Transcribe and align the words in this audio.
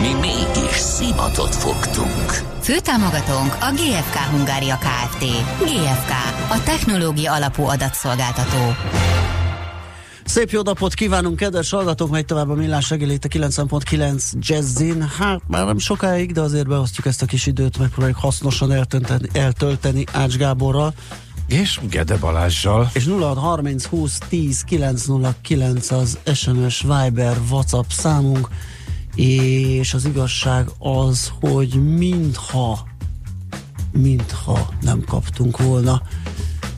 Mi 0.00 0.12
mégis 0.12 0.76
szimatot 0.76 1.54
fogtunk. 1.54 2.30
Főtámogatónk 2.60 3.56
a 3.60 3.72
GFK 3.72 4.16
Hungária 4.16 4.78
Kft. 4.78 5.24
GFK, 5.58 6.10
a 6.48 6.62
technológia 6.64 7.32
alapú 7.32 7.62
adatszolgáltató. 7.62 8.74
Szép 10.24 10.50
jó 10.50 10.62
napot 10.62 10.94
kívánunk, 10.94 11.36
kedves 11.36 11.70
hallgatók, 11.70 12.10
megy 12.10 12.24
tovább 12.24 12.48
a 12.48 12.54
millás 12.54 12.90
reggel 12.90 13.10
itt 13.10 13.24
a 13.24 13.28
90.9 13.28 14.32
Jazzin. 14.38 15.08
Hát 15.18 15.40
már 15.46 15.66
nem 15.66 15.78
sokáig, 15.78 16.32
de 16.32 16.40
azért 16.40 16.68
beosztjuk 16.68 17.06
ezt 17.06 17.22
a 17.22 17.26
kis 17.26 17.46
időt, 17.46 17.78
megpróbáljuk 17.78 18.18
hasznosan 18.18 18.72
eltölteni, 18.72 19.28
eltölteni 19.32 20.04
Ács 20.12 20.36
Gáborral. 20.36 20.94
És 21.46 21.80
Gede 21.90 22.16
Balázsjal. 22.16 22.90
És 22.92 23.06
0630 23.06 23.84
20 23.84 24.18
10 24.28 24.62
909 24.62 25.90
az 25.90 26.18
SMS 26.34 26.80
Viber 26.80 27.36
WhatsApp 27.50 27.88
számunk, 27.88 28.48
és 29.16 29.94
az 29.94 30.04
igazság 30.04 30.68
az, 30.78 31.32
hogy 31.40 31.94
mintha 31.96 32.86
mintha 33.92 34.68
nem 34.80 35.04
kaptunk 35.08 35.58
volna 35.58 36.02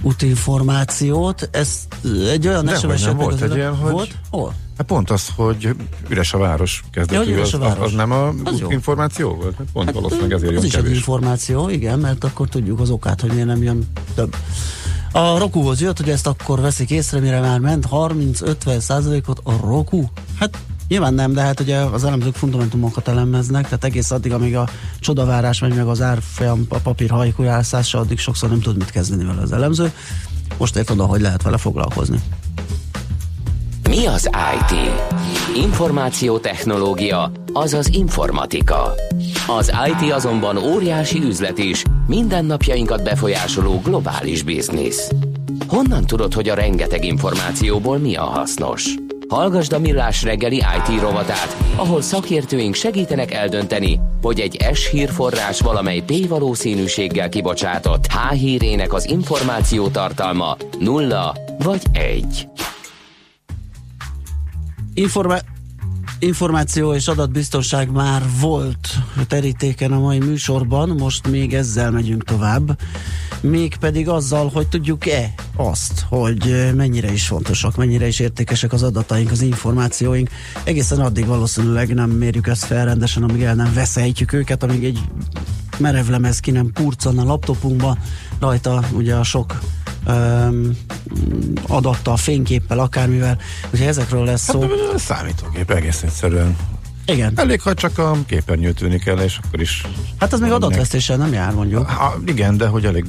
útinformációt. 0.03 1.49
Ez 1.53 1.87
egy 2.31 2.47
olyan 2.49 2.65
De 2.65 2.77
SMS 2.77 3.03
nem 3.03 3.17
volt 3.17 3.41
egy 3.43 3.55
ilyen, 3.55 3.77
hogy... 3.77 3.93
Volt? 3.93 4.19
Hol? 4.31 4.55
Hát 4.79 4.87
pont 4.87 5.11
az, 5.11 5.29
hogy 5.37 5.75
üres 6.09 6.33
a 6.33 6.39
város 6.39 6.85
kezdetű, 6.91 7.31
Ja, 7.31 7.37
üres 7.37 7.53
az, 7.53 7.61
a 7.61 7.65
város. 7.65 7.85
az, 7.85 7.93
nem 7.93 8.13
a 8.13 8.29
Az 8.45 8.63
információ 8.69 9.35
volt? 9.35 9.55
Hát 9.57 9.67
pont 9.73 9.87
hát, 9.87 9.95
valószínűleg 9.95 10.33
ezért 10.33 10.49
Az 10.49 10.55
jön 10.57 10.65
is 10.65 10.75
egy 10.75 10.81
kevés. 10.83 10.97
információ, 10.97 11.69
igen, 11.69 11.99
mert 11.99 12.25
akkor 12.25 12.49
tudjuk 12.49 12.81
az 12.81 12.91
okát, 12.91 13.21
hogy 13.21 13.31
miért 13.33 13.47
nem 13.47 13.63
jön 13.63 13.87
több. 14.15 14.37
A 15.13 15.39
Rokuhoz 15.39 15.81
jött, 15.81 15.99
hogy 15.99 16.11
ezt 16.11 16.27
akkor 16.27 16.61
veszik 16.61 16.91
észre, 16.91 17.21
mire 17.21 17.41
már 17.41 17.59
ment 17.59 17.87
30-50 17.91 18.79
százalékot 18.79 19.41
a 19.45 19.53
Roku. 19.61 20.05
Hát 20.39 20.59
nyilván 20.89 21.15
nem, 21.15 21.33
de 21.33 21.41
hát 21.41 21.61
ugye 21.61 21.77
az 21.77 22.05
elemzők 22.05 22.35
fundamentumokat 22.35 23.09
elemeznek, 23.09 23.65
tehát 23.65 23.85
egész 23.85 24.11
addig, 24.11 24.33
amíg 24.33 24.57
a 24.57 24.69
csodavárás 25.01 25.61
megy 25.61 25.75
meg 25.75 25.87
az 25.87 26.03
árfolyam, 26.03 26.67
a 26.69 26.79
papír 26.79 27.11
hajkujászása, 27.11 27.99
addig 27.99 28.19
sokszor 28.19 28.49
nem 28.49 28.61
tud 28.61 28.77
mit 28.77 28.91
kezdeni 28.91 29.25
vele 29.25 29.41
az 29.41 29.53
elemző. 29.53 29.93
Most 30.59 30.77
érted, 30.77 31.01
hogy 31.01 31.21
lehet 31.21 31.43
vele 31.43 31.57
foglalkozni. 31.57 32.21
Mi 33.89 34.07
az 34.07 34.31
IT? 34.55 34.91
Információtechnológia, 35.57 37.33
azaz 37.53 37.89
informatika. 37.95 38.95
Az 39.47 39.73
IT 39.87 40.13
azonban 40.13 40.57
óriási 40.57 41.23
üzlet 41.23 41.59
is, 41.59 41.83
mindennapjainkat 42.07 43.03
befolyásoló 43.03 43.81
globális 43.85 44.43
biznisz. 44.43 45.11
Honnan 45.69 46.07
tudod, 46.07 46.35
hogy 46.35 46.49
a 46.49 46.55
rengeteg 46.55 47.05
információból 47.05 47.99
mi 47.99 48.17
a 48.17 48.25
hasznos? 48.25 48.95
Hallgasd 49.29 49.73
a 49.73 49.79
Millás 49.79 50.23
reggeli 50.23 50.57
IT 50.57 51.01
rovatát, 51.01 51.57
ahol 51.77 52.01
szakértőink 52.01 52.75
segítenek 52.75 53.33
eldönteni, 53.33 54.01
hogy 54.23 54.41
egy 54.41 54.67
S 54.73 54.91
hírforrás 54.91 55.61
valamely 55.61 56.03
P 56.07 56.29
valószínűséggel 56.29 57.29
kibocsátott 57.29 58.07
H 58.07 58.33
hírének 58.33 58.93
az 58.93 59.09
információ 59.09 59.89
tartalma 59.89 60.57
nulla 60.79 61.35
vagy 61.59 61.83
egy. 61.93 62.49
Informá- 64.95 65.45
információ 66.19 66.95
és 66.95 67.09
adatbiztonság 67.09 67.91
már 67.91 68.23
volt 68.41 68.89
terítéken 69.27 69.93
a 69.93 69.99
mai 70.01 70.19
műsorban, 70.19 70.89
most 70.89 71.29
még 71.29 71.55
ezzel 71.55 71.91
megyünk 71.91 72.25
tovább. 72.25 72.79
Mégpedig 73.41 74.09
azzal, 74.09 74.51
hogy 74.53 74.69
tudjuk-e 74.69 75.35
azt, 75.57 76.05
hogy 76.09 76.73
mennyire 76.75 77.13
is 77.13 77.27
fontosak, 77.27 77.77
mennyire 77.77 78.07
is 78.07 78.19
értékesek 78.19 78.73
az 78.73 78.83
adataink, 78.83 79.31
az 79.31 79.41
információink. 79.43 80.29
Egészen 80.65 81.01
addig 81.01 81.27
valószínűleg 81.27 81.95
nem 81.95 82.11
mérjük 82.11 82.47
ezt 82.47 82.65
fel 82.65 82.85
rendesen, 82.85 83.23
amíg 83.23 83.43
el 83.43 83.55
nem 83.55 83.75
veszejtjük 83.75 84.33
őket, 84.33 84.63
amíg 84.63 84.85
egy 84.85 85.01
merevlemez 85.79 86.41
ki 86.41 86.51
nem 86.51 86.73
purcan 86.73 87.19
a 87.19 87.25
laptopunkba, 87.25 87.97
rajta 88.41 88.85
ugye 88.93 89.15
a 89.15 89.23
sok 89.23 89.59
um, 90.07 90.77
adattal, 91.67 92.17
fényképpel, 92.17 92.79
akármivel. 92.79 93.39
Ugye 93.73 93.87
ezekről 93.87 94.25
lesz 94.25 94.43
szó. 94.43 94.61
Hát, 94.61 94.99
számítógép 94.99 95.71
egész 95.71 96.03
egyszerűen. 96.03 96.57
Igen. 97.07 97.33
Elég, 97.37 97.61
ha 97.61 97.75
csak 97.75 97.99
a 97.99 98.17
képernyő 98.27 98.73
tűnik 98.73 99.07
el, 99.07 99.21
és 99.21 99.39
akkor 99.45 99.61
is... 99.61 99.83
Hát 100.19 100.33
az 100.33 100.41
még 100.41 100.51
adatvesztéssel 100.51 101.17
nem 101.17 101.33
jár, 101.33 101.53
mondjuk. 101.53 101.89
Ha, 101.89 102.19
igen, 102.27 102.57
de 102.57 102.67
hogy 102.67 102.85
elég 102.85 103.05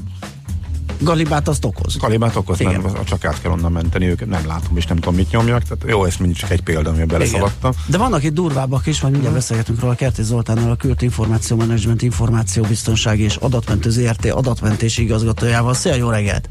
Galibát 0.99 1.47
azt 1.47 1.65
okoz. 1.65 1.97
kalibát 1.99 2.35
okoz, 2.35 2.59
Igen. 2.59 2.81
nem, 2.81 3.03
csak 3.03 3.25
át 3.25 3.41
kell 3.41 3.51
onnan 3.51 3.71
menteni 3.71 4.05
őket, 4.05 4.27
nem 4.27 4.47
látom, 4.47 4.77
és 4.77 4.85
nem 4.85 4.97
tudom, 4.97 5.15
mit 5.15 5.31
nyomjak. 5.31 5.63
Tehát 5.63 5.83
jó, 5.87 6.05
ez 6.05 6.15
mindig 6.19 6.37
csak 6.37 6.49
egy 6.51 6.61
példa, 6.61 6.89
amiben 6.89 7.07
beleszaladtam. 7.07 7.71
De 7.85 7.97
vannak 7.97 8.23
itt 8.23 8.33
durvábbak 8.33 8.85
is, 8.85 9.01
majd 9.01 9.13
mindjárt 9.13 9.35
beszélgetünk 9.35 9.79
róla 9.79 9.95
Kertész 9.95 10.25
Zoltánnal, 10.25 10.71
a 10.71 10.75
Kürt 10.75 11.01
Információ 11.01 11.57
Management 11.57 12.01
Információbiztonsági 12.01 13.23
és 13.23 13.35
Adatmentő 13.35 13.89
ZRT 13.89 14.25
adatmentési 14.25 15.01
igazgatójával. 15.01 15.73
Szia, 15.73 15.95
jó 15.95 16.09
reggelt! 16.09 16.49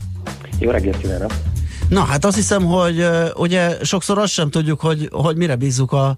Jó 0.59 0.71
reggelt 0.71 0.99
kívánok! 0.99 1.33
Na, 1.89 2.01
hát 2.05 2.25
azt 2.25 2.37
hiszem, 2.37 2.65
hogy 2.65 3.07
ugye 3.37 3.77
sokszor 3.83 4.19
azt 4.19 4.33
sem 4.33 4.51
tudjuk, 4.51 4.81
hogy, 4.81 5.09
hogy 5.13 5.37
mire 5.37 5.57
bízzuk 5.57 5.93
a 5.93 6.17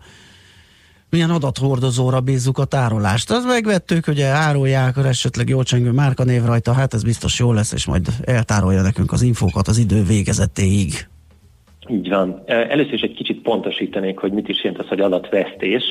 milyen 1.10 1.31
adathordozóra 1.31 2.21
bízzuk 2.21 2.59
a 2.59 2.65
tárolást. 2.65 3.31
Azt 3.31 3.47
megvettük, 3.47 4.06
ugye 4.06 4.26
árulják, 4.26 4.97
esetleg 4.97 5.48
jó 5.48 5.62
csengő 5.62 5.91
márkanév 5.91 6.44
rajta, 6.44 6.72
hát 6.72 6.94
ez 6.94 7.03
biztos 7.03 7.38
jó 7.38 7.53
lesz, 7.53 7.72
és 7.72 7.87
majd 7.87 8.06
eltárolja 8.25 8.82
nekünk 8.82 9.12
az 9.12 9.22
infókat 9.22 9.69
az 9.69 9.78
idő 9.78 10.03
végezetéig. 10.03 11.09
Így 11.88 12.09
van. 12.09 12.43
Először 12.47 12.93
is 12.93 13.00
egy 13.00 13.15
kicsit 13.15 13.43
pontosítanék, 13.43 14.19
hogy 14.19 14.32
mit 14.32 14.49
is 14.49 14.65
jelent 14.65 14.82
az, 14.82 14.88
hogy 14.88 15.00
adatvesztés, 15.00 15.82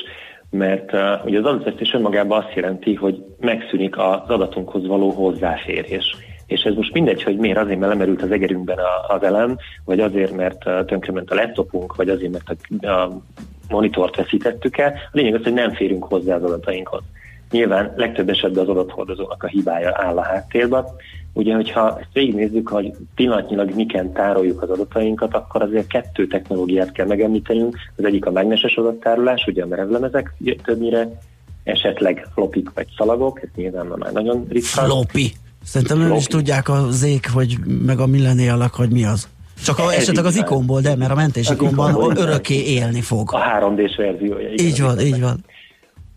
mert 0.50 0.92
uh, 0.92 1.24
ugye 1.24 1.38
az 1.38 1.44
adatvesztés 1.44 1.92
önmagában 1.94 2.42
azt 2.42 2.54
jelenti, 2.54 2.94
hogy 2.94 3.24
megszűnik 3.40 3.98
az 3.98 4.20
adatunkhoz 4.26 4.86
való 4.86 5.10
hozzáférés. 5.10 6.16
És 6.46 6.62
ez 6.62 6.74
most 6.74 6.92
mindegy, 6.92 7.22
hogy 7.22 7.36
miért, 7.36 7.58
azért, 7.58 7.78
mert 7.78 7.92
lemerült 7.92 8.22
az 8.22 8.30
egerünkben 8.30 8.78
az 9.08 9.22
elem, 9.22 9.56
vagy 9.84 10.00
azért, 10.00 10.36
mert 10.36 10.66
uh, 10.66 10.84
tönkrement 10.84 11.30
a 11.30 11.34
laptopunk, 11.34 11.96
vagy 11.96 12.08
azért, 12.08 12.32
mert 12.32 12.56
a, 12.82 12.86
a 12.86 13.22
monitort 13.70 14.16
veszítettük 14.16 14.78
el. 14.78 14.92
A 14.92 15.10
lényeg 15.12 15.34
az, 15.34 15.42
hogy 15.42 15.52
nem 15.52 15.74
férünk 15.74 16.04
hozzá 16.04 16.34
az 16.34 16.42
adatainkhoz. 16.42 17.02
Nyilván 17.50 17.92
legtöbb 17.96 18.28
esetben 18.28 18.62
az 18.62 18.68
adathordozónak 18.68 19.42
a 19.42 19.46
hibája 19.46 19.92
áll 19.94 20.16
a 20.16 20.22
háttérben. 20.22 20.84
Ugye, 21.32 21.54
hogyha 21.54 21.98
ezt 21.98 22.12
végignézzük, 22.12 22.68
hogy 22.68 22.92
pillanatnyilag 23.14 23.74
miken 23.74 24.12
tároljuk 24.12 24.62
az 24.62 24.70
adatainkat, 24.70 25.34
akkor 25.34 25.62
azért 25.62 25.86
kettő 25.86 26.26
technológiát 26.26 26.92
kell 26.92 27.06
megemlítenünk. 27.06 27.76
Az 27.96 28.04
egyik 28.04 28.26
a 28.26 28.30
mágneses 28.30 28.74
adattárolás, 28.74 29.44
ugye 29.46 29.62
a 29.62 29.66
merevlemezek 29.66 30.34
többnyire, 30.62 31.08
esetleg 31.64 32.26
flopik 32.34 32.70
vagy 32.74 32.86
szalagok, 32.96 33.42
ez 33.42 33.48
nyilván 33.54 33.86
már 33.86 34.12
nagyon 34.12 34.46
ritka. 34.48 34.82
Floppy. 34.82 35.32
Szerintem 35.64 35.98
nem 35.98 36.12
is 36.12 36.26
tudják 36.26 36.68
a 36.68 36.86
zék, 36.90 37.30
hogy 37.32 37.58
meg 37.86 37.98
a 37.98 38.06
millenialak, 38.06 38.74
hogy 38.74 38.90
mi 38.90 39.04
az. 39.04 39.28
Csak 39.64 39.78
a, 39.78 39.92
esetleg 39.92 40.24
az 40.24 40.36
ikonból, 40.36 40.80
de 40.80 40.96
mert 40.96 41.10
a 41.10 41.14
mentés 41.14 41.50
ikonban 41.50 42.16
örökké 42.16 42.62
élni 42.64 43.00
fog. 43.00 43.32
A 43.32 43.38
3D-s 43.38 43.96
verziója. 43.96 44.52
igen, 44.52 44.66
Így 44.66 44.80
van, 44.80 45.00
így 45.00 45.20
van. 45.20 45.44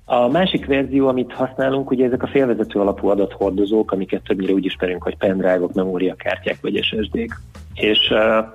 A 0.06 0.28
másik 0.28 0.66
verzió, 0.66 1.08
amit 1.08 1.34
használunk, 1.34 1.92
ugye 1.92 2.06
ezek 2.06 2.24
a 2.24 2.28
félvezető 2.28 2.80
alapú 2.80 3.08
adathordozók, 3.08 3.92
amiket 3.92 4.24
többnyire 4.24 4.54
úgy 4.54 4.66
ismerünk, 4.66 5.04
hogy 5.04 5.18
pendrive-ok, 5.18 5.74
memóriakártyák 5.74 6.58
vagy 6.62 6.84
SSD-k. 6.84 7.40
És 7.74 8.00
uh, 8.12 8.46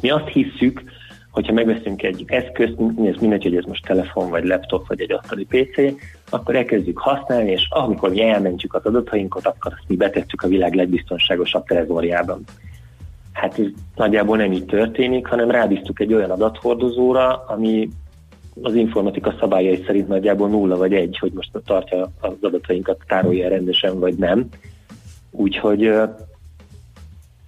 mi 0.00 0.10
azt 0.10 0.28
hisszük, 0.28 0.82
hogyha 1.30 1.52
megveszünk 1.52 2.02
egy 2.02 2.24
eszközt, 2.26 2.74
ez 3.04 3.20
mindegy, 3.20 3.42
hogy 3.42 3.56
ez 3.56 3.64
most 3.64 3.84
telefon, 3.84 4.30
vagy 4.30 4.44
laptop, 4.44 4.88
vagy 4.88 5.00
egy 5.00 5.12
asztali 5.12 5.44
PC, 5.44 6.00
akkor 6.30 6.56
elkezdjük 6.56 6.98
használni, 6.98 7.50
és 7.50 7.66
amikor 7.70 8.10
mi 8.10 8.22
elmentjük 8.22 8.74
az 8.74 8.84
adatainkat, 8.84 9.46
akkor 9.46 9.72
azt 9.72 9.88
mi 9.88 9.96
betettük 9.96 10.42
a 10.42 10.48
világ 10.48 10.74
legbiztonságosabb 10.74 11.64
trezorjában. 11.64 12.44
Hát 13.40 13.58
ez 13.58 13.66
nagyjából 13.96 14.36
nem 14.36 14.52
így 14.52 14.64
történik, 14.64 15.26
hanem 15.26 15.50
rábíztuk 15.50 16.00
egy 16.00 16.14
olyan 16.14 16.30
adathordozóra, 16.30 17.44
ami 17.46 17.88
az 18.62 18.74
informatika 18.74 19.34
szabályai 19.40 19.82
szerint 19.86 20.08
nagyjából 20.08 20.48
nulla 20.48 20.76
vagy 20.76 20.92
egy, 20.92 21.18
hogy 21.18 21.32
most 21.34 21.50
tartja 21.64 22.10
az 22.20 22.32
adatainkat, 22.40 22.98
tárolja 23.06 23.48
rendesen, 23.48 23.98
vagy 23.98 24.14
nem. 24.14 24.48
Úgyhogy 25.30 25.86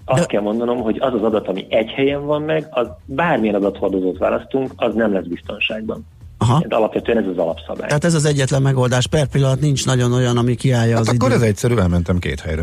azt 0.05 0.21
De- 0.21 0.27
kell 0.27 0.41
mondanom, 0.43 0.79
hogy 0.79 0.97
az 1.01 1.15
az 1.15 1.23
adat, 1.23 1.49
ami 1.49 1.67
egy 1.69 1.91
helyen 1.91 2.27
van 2.27 2.43
meg, 2.43 2.67
az 2.71 2.89
bármilyen 3.05 3.55
adathordozót 3.55 4.19
választunk, 4.19 4.73
az 4.77 4.95
nem 4.95 5.13
lesz 5.13 5.27
biztonságban. 5.27 6.07
Aha. 6.39 6.65
De 6.69 6.77
alapvetően 6.77 7.19
ez 7.19 7.27
az 7.27 7.39
alapszabály. 7.39 7.87
Tehát 7.87 8.05
ez 8.05 8.15
az 8.15 8.25
egyetlen 8.25 8.63
megoldás. 8.63 9.07
Per 9.07 9.27
pillanat 9.27 9.61
nincs 9.61 9.87
nagyon 9.87 10.13
olyan, 10.13 10.37
ami 10.37 10.55
kiállja 10.55 10.93
Hát 10.97 11.01
az 11.01 11.09
akkor 11.09 11.29
időt. 11.29 11.43
ez 11.43 11.49
egyszerű, 11.49 11.77
elmentem 11.77 12.19
két 12.19 12.41
helyre. 12.41 12.63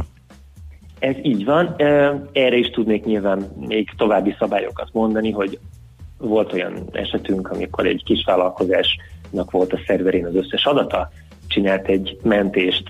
Ez 0.99 1.15
így 1.21 1.45
van. 1.45 1.75
Erre 2.31 2.55
is 2.55 2.69
tudnék 2.69 3.05
nyilván 3.05 3.51
még 3.67 3.89
további 3.97 4.35
szabályokat 4.39 4.89
mondani, 4.91 5.31
hogy 5.31 5.59
volt 6.17 6.53
olyan 6.53 6.73
esetünk, 6.91 7.49
amikor 7.49 7.85
egy 7.85 8.03
kis 8.05 8.23
vállalkozásnak 8.25 9.51
volt 9.51 9.73
a 9.73 9.79
szerverén 9.87 10.25
az 10.25 10.35
összes 10.35 10.65
adata, 10.65 11.09
csinált 11.47 11.87
egy 11.87 12.17
mentést 12.23 12.83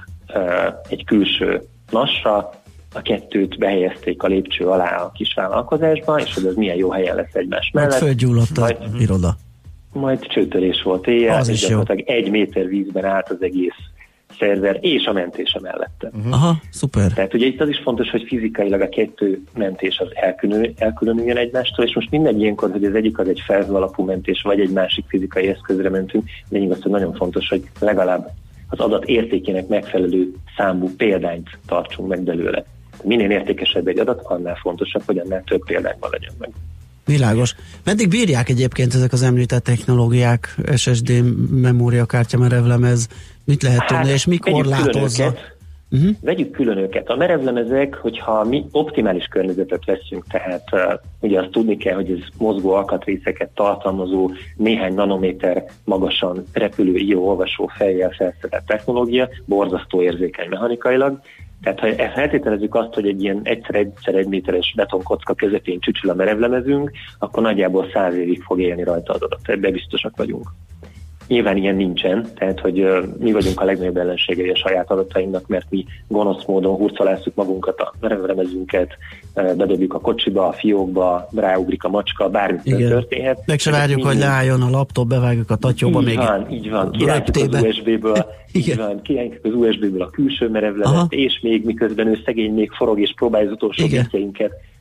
egy 0.89 1.05
külső 1.05 1.61
nasra, 1.91 2.49
a 2.93 3.01
kettőt 3.01 3.57
behelyezték 3.57 4.23
a 4.23 4.27
lépcső 4.27 4.65
alá 4.65 4.95
a 4.95 5.11
kis 5.11 5.33
vállalkozásba, 5.33 6.19
és 6.19 6.33
hogy 6.33 6.45
az 6.45 6.55
milyen 6.55 6.75
jó 6.75 6.91
helyen 6.91 7.15
lesz 7.15 7.33
egymás 7.33 7.69
mellett. 7.73 7.89
Majd 7.89 8.03
fölgyulladt 8.03 8.57
a 8.57 8.77
iroda. 8.99 9.35
Majd 9.93 10.27
csőtörés 10.27 10.81
volt 10.81 11.07
éjjel, 11.07 11.37
az 11.37 11.49
is 11.49 11.69
jó. 11.69 11.81
egy 11.87 12.29
méter 12.29 12.67
vízben 12.67 13.05
állt 13.05 13.29
az 13.29 13.41
egész 13.41 13.75
szerver 14.39 14.77
és 14.81 15.05
a 15.05 15.13
mentése 15.13 15.59
mellette. 15.59 16.07
Uh-huh. 16.13 16.33
Aha, 16.33 16.55
szuper. 16.71 17.11
Tehát 17.13 17.33
ugye 17.33 17.45
itt 17.45 17.61
az 17.61 17.69
is 17.69 17.79
fontos, 17.83 18.09
hogy 18.09 18.23
fizikailag 18.27 18.81
a 18.81 18.89
kettő 18.89 19.41
mentés 19.53 19.97
az 19.97 20.07
elkülönül, 20.13 20.73
elkülönüljön 20.77 21.37
egymástól, 21.37 21.85
és 21.85 21.95
most 21.95 22.11
mindegy 22.11 22.41
ilyenkor, 22.41 22.71
hogy 22.71 22.83
az 22.83 22.95
egyik 22.95 23.17
az 23.19 23.27
egy 23.27 23.41
felhő 23.45 23.73
alapú 23.73 24.03
mentés, 24.03 24.41
vagy 24.41 24.59
egy 24.59 24.71
másik 24.71 25.05
fizikai 25.07 25.47
eszközre 25.47 25.89
mentünk, 25.89 26.29
de 26.49 26.57
igaz, 26.57 26.81
hogy 26.81 26.91
nagyon 26.91 27.13
fontos, 27.13 27.47
hogy 27.47 27.63
legalább 27.79 28.29
az 28.69 28.79
adat 28.79 29.05
értékének 29.05 29.67
megfelelő 29.67 30.33
számú 30.57 30.95
példányt 30.95 31.49
tartsunk 31.67 32.09
meg 32.09 32.21
belőle. 32.21 32.65
Minél 33.03 33.31
értékesebb 33.31 33.87
egy 33.87 33.99
adat, 33.99 34.21
annál 34.23 34.55
fontosabb, 34.55 35.03
hogy 35.05 35.17
annál 35.17 35.43
több 35.43 35.63
példányban 35.65 36.09
legyen 36.11 36.33
meg. 36.39 36.49
Világos. 37.05 37.55
Meddig 37.83 38.09
bírják 38.09 38.49
egyébként 38.49 38.93
ezek 38.93 39.13
az 39.13 39.21
említett 39.21 39.63
technológiák, 39.63 40.55
SSD, 40.75 41.23
memóriakártya, 41.51 42.37
merevlemez, 42.37 43.07
mit 43.47 43.63
lehet 43.63 43.79
hát, 43.79 43.87
tudni, 43.87 44.13
és 44.13 44.25
mikor 44.25 44.65
látozza? 44.65 45.33
Uh-huh. 45.91 46.09
Vegyük 46.21 46.51
külön 46.51 46.77
őket. 46.77 47.09
A 47.09 47.15
merevlemezek, 47.15 47.95
hogyha 47.95 48.43
mi 48.43 48.65
optimális 48.71 49.25
környezetet 49.25 49.85
veszünk, 49.85 50.25
tehát 50.27 50.69
uh, 50.71 50.81
ugye 51.19 51.39
azt 51.39 51.51
tudni 51.51 51.77
kell, 51.77 51.95
hogy 51.95 52.11
ez 52.11 52.27
mozgó 52.37 52.73
alkatrészeket 52.73 53.49
tartalmazó, 53.49 54.31
néhány 54.55 54.93
nanométer 54.93 55.65
magasan 55.83 56.43
repülő 56.53 56.95
író-olvasó 56.95 57.69
fejjel 57.77 58.09
felszerelt 58.09 58.65
technológia, 58.65 59.29
borzasztó 59.45 60.01
érzékeny 60.01 60.49
mechanikailag, 60.49 61.19
tehát 61.61 61.79
ha 61.79 62.09
feltételezzük 62.13 62.75
azt, 62.75 62.93
hogy 62.93 63.07
egy 63.07 63.23
ilyen 63.23 63.39
egyszer-egyszer 63.43 64.15
egy 64.15 64.27
méteres 64.27 64.73
betonkocka 64.75 65.33
közepén 65.33 65.79
csücsül 65.79 66.09
a 66.09 66.13
merevlemezünk, 66.13 66.91
akkor 67.19 67.43
nagyjából 67.43 67.89
száz 67.93 68.15
évig 68.15 68.41
fog 68.41 68.59
élni 68.59 68.83
rajta 68.83 69.13
az 69.13 69.21
adat. 69.21 69.39
Ebben 69.43 69.71
biztosak 69.71 70.17
vagyunk. 70.17 70.49
Nyilván 71.27 71.57
ilyen 71.57 71.75
nincsen, 71.75 72.27
tehát 72.35 72.59
hogy 72.59 72.79
uh, 72.81 73.03
mi 73.19 73.31
vagyunk 73.31 73.61
a 73.61 73.65
legnagyobb 73.65 73.97
ellenségei 73.97 74.49
a 74.49 74.55
saját 74.55 74.91
adatainknak, 74.91 75.47
mert 75.47 75.65
mi 75.69 75.85
gonosz 76.07 76.45
módon 76.45 76.75
hurcolászunk 76.75 77.35
magunkat, 77.35 77.79
a 77.79 77.93
merevlemezünket, 77.99 78.97
uh, 79.35 79.53
bedobjuk 79.53 79.93
a 79.93 79.99
kocsiba, 79.99 80.47
a 80.47 80.53
fiókba, 80.53 81.29
ráugrik 81.35 81.83
a 81.83 81.89
macska, 81.89 82.29
bármi 82.29 82.59
történhet. 82.61 83.43
Meg 83.45 83.59
se 83.59 83.71
várjuk, 83.71 84.03
hogy 84.03 84.17
leálljon 84.17 84.61
a 84.61 84.69
laptop, 84.69 85.07
bevágjuk 85.07 85.49
a 85.49 85.55
tatyóba 85.55 85.99
így 85.99 86.05
még. 86.05 86.17
Van, 86.17 86.51
így 86.51 86.69
van, 86.69 86.91
kirántjuk 86.91 87.53
az 87.53 87.61
USB-ből, 87.63 88.25
így 88.53 88.75
van, 88.75 89.01
kirántjuk 89.01 89.45
az 89.45 89.53
USB-ből 89.53 90.01
a 90.01 90.09
külső 90.09 90.49
merevlemet, 90.49 91.11
és 91.11 91.39
még 91.41 91.65
miközben 91.65 92.07
ő 92.07 92.19
szegény 92.25 92.53
még 92.53 92.71
forog 92.71 92.99
és 92.99 93.13
próbálja 93.15 93.47
az 93.47 93.53
utolsó 93.53 93.85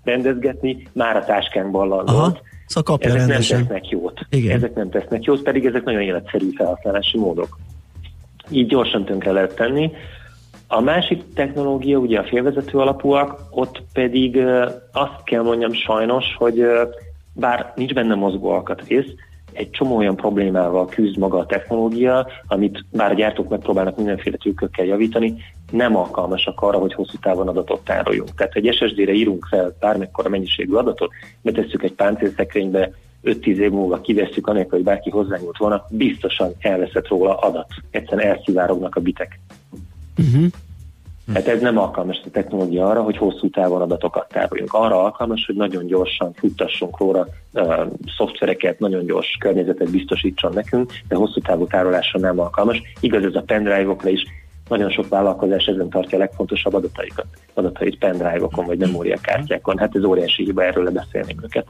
rendezgetni, 0.05 0.89
már 0.93 1.17
a 1.17 1.25
táskánkban 1.25 1.89
landolt 1.89 2.43
Szóval 2.67 2.99
ezek 3.01 3.17
rendesen. 3.19 3.59
nem 3.59 3.67
tesznek 3.67 3.89
jót. 3.89 4.21
Igen. 4.31 4.57
Ezek 4.57 4.75
nem 4.75 4.91
tesznek 4.91 5.25
jót, 5.25 5.43
pedig 5.43 5.67
ezek 5.67 5.85
nagyon 5.85 6.01
életszerű 6.01 6.51
felhasználási 6.57 7.19
módok. 7.19 7.59
Így 8.51 8.67
gyorsan 8.67 9.05
tönkre 9.05 9.33
lehet 9.33 9.55
tenni. 9.55 9.91
A 10.69 10.81
másik 10.81 11.23
technológia, 11.35 11.99
ugye 11.99 12.19
a 12.19 12.25
félvezető 12.25 12.79
alapúak, 12.79 13.41
ott 13.51 13.83
pedig 13.93 14.39
azt 14.93 15.23
kell 15.25 15.43
mondjam 15.43 15.73
sajnos, 15.73 16.25
hogy 16.39 16.65
bár 17.33 17.73
nincs 17.77 17.93
benne 17.93 18.15
mozgó 18.15 18.51
alkatrész, 18.51 19.07
egy 19.57 19.71
csomó 19.71 19.97
olyan 19.97 20.17
problémával 20.17 20.87
küzd 20.87 21.19
maga 21.19 21.39
a 21.39 21.47
technológia, 21.47 22.27
amit 22.47 22.85
bár 22.93 23.11
a 23.11 23.15
gyártók 23.15 23.49
megpróbálnak 23.49 23.97
mindenféle 23.97 24.37
trükkökkel 24.37 24.85
javítani, 24.85 25.35
nem 25.71 25.97
alkalmasak 25.97 26.61
arra, 26.61 26.79
hogy 26.79 26.95
hosszú 26.95 27.19
távon 27.21 27.49
adatot 27.49 27.85
tároljunk. 27.85 28.35
Tehát 28.35 28.55
egy 28.55 28.75
SSD-re 28.75 29.13
írunk 29.13 29.47
fel 29.51 29.77
bármekkora 29.81 30.29
mennyiségű 30.29 30.73
adatot, 30.73 31.13
betesszük 31.43 31.83
egy 31.83 31.93
páncélszekrénybe, 31.93 32.93
5-10 33.25 33.45
év 33.45 33.71
múlva 33.71 34.01
kivesszük, 34.01 34.47
anélkül, 34.47 34.79
hogy 34.79 34.87
bárki 34.87 35.11
hozzányúlt 35.11 35.57
volna, 35.57 35.87
biztosan 35.91 36.53
elveszett 36.59 37.09
róla 37.09 37.39
adat. 37.39 37.69
Egyszerűen 37.91 38.29
elszivárognak 38.29 38.97
a 38.97 39.01
bitek. 39.01 39.41
Uh-huh. 40.19 40.47
Tehát 41.33 41.49
ez 41.49 41.61
nem 41.61 41.79
alkalmas 41.79 42.21
a 42.25 42.31
technológia 42.31 42.87
arra, 42.89 43.03
hogy 43.03 43.17
hosszú 43.17 43.51
távon 43.51 43.83
adatokat 43.83 44.29
tároljunk. 44.29 44.73
Arra 44.73 45.05
alkalmas, 45.05 45.45
hogy 45.47 45.55
nagyon 45.55 45.87
gyorsan 45.87 46.33
futtassunk 46.33 46.99
róla 46.99 47.27
uh, 47.53 47.87
szoftvereket, 48.17 48.79
nagyon 48.79 49.05
gyors 49.05 49.37
környezetet 49.41 49.91
biztosítson 49.91 50.53
nekünk, 50.55 50.93
de 51.09 51.17
hosszú 51.17 51.41
távú 51.41 51.67
tárolásra 51.67 52.21
nem 52.21 52.41
alkalmas. 52.41 52.83
Igaz 53.01 53.25
ez 53.25 53.35
a 53.35 53.43
pendrive-okra 53.43 54.09
is, 54.09 54.23
nagyon 54.69 54.91
sok 54.91 55.09
vállalkozás 55.09 55.65
ezen 55.65 55.89
tartja 55.89 56.19
a 56.19 56.21
legfontosabb 56.21 56.75
adataikat, 56.75 57.27
adatait 57.55 57.99
pendrive-okon 57.99 58.67
vagy 58.67 58.79
memóriakártyákon. 58.79 59.79
Hát 59.79 59.97
ez 59.97 60.05
óriási 60.05 60.45
hiba, 60.45 60.65
erről 60.65 60.85
lebeszélni 60.85 61.37
őket. 61.43 61.67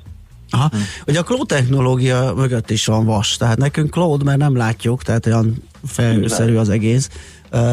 Aha. 0.50 0.70
Ugye 1.06 1.18
a 1.18 1.22
cloud 1.22 1.46
technológia 1.46 2.32
mögött 2.36 2.70
is 2.70 2.86
van 2.86 3.04
vas, 3.04 3.36
tehát 3.36 3.58
nekünk 3.58 3.90
cloud, 3.90 4.24
mert 4.24 4.38
nem 4.38 4.56
látjuk, 4.56 5.02
tehát 5.02 5.26
olyan 5.26 5.54
felhőszerű 5.84 6.56
az 6.56 6.68
egész. 6.68 7.10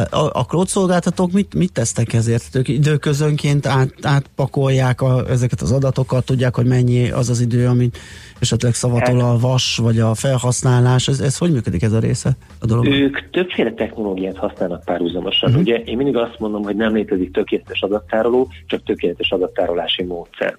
A, 0.10 0.46
cloud 0.48 0.68
szolgáltatók 0.68 1.31
mit, 1.31 1.54
mit 1.54 1.72
tesztek 1.74 2.14
ezért? 2.14 2.56
Ők 2.56 2.68
időközönként 2.68 3.66
át, 3.66 3.94
átpakolják 4.02 5.02
a, 5.02 5.30
ezeket 5.30 5.62
az 5.62 5.72
adatokat, 5.72 6.25
tudják, 6.25 6.56
hogy 6.56 6.66
mennyi 6.66 7.12
az 7.12 7.30
az 7.30 7.40
idő, 7.42 7.68
amit 7.68 7.98
esetleg 8.40 8.74
szavatol 8.74 9.20
a 9.20 9.38
vas, 9.40 9.78
vagy 9.78 10.00
a 10.00 10.14
felhasználás. 10.14 11.08
Ez, 11.08 11.20
ez 11.20 11.38
hogy 11.38 11.52
működik 11.52 11.81
ez 11.81 11.92
a 11.92 12.00
része 12.00 12.31
a 12.60 12.66
dolog? 12.66 12.86
Ők 12.86 13.30
többféle 13.30 13.74
technológiát 13.74 14.38
használnak 14.38 14.84
párhuzamosan. 14.86 15.50
Uh-huh. 15.50 15.64
Ugye 15.64 15.75
én 15.75 15.98
mindig 15.98 16.18
azt 16.18 16.40
mondom, 16.40 16.64
hogy 16.64 16.75
nem 16.75 16.94
létezik 16.94 17.31
tökéletes 17.31 17.81
adattároló, 17.81 18.50
csak 18.66 18.84
tökéletes 18.84 19.31
adattárolási 19.31 20.04
módszer. 20.04 20.58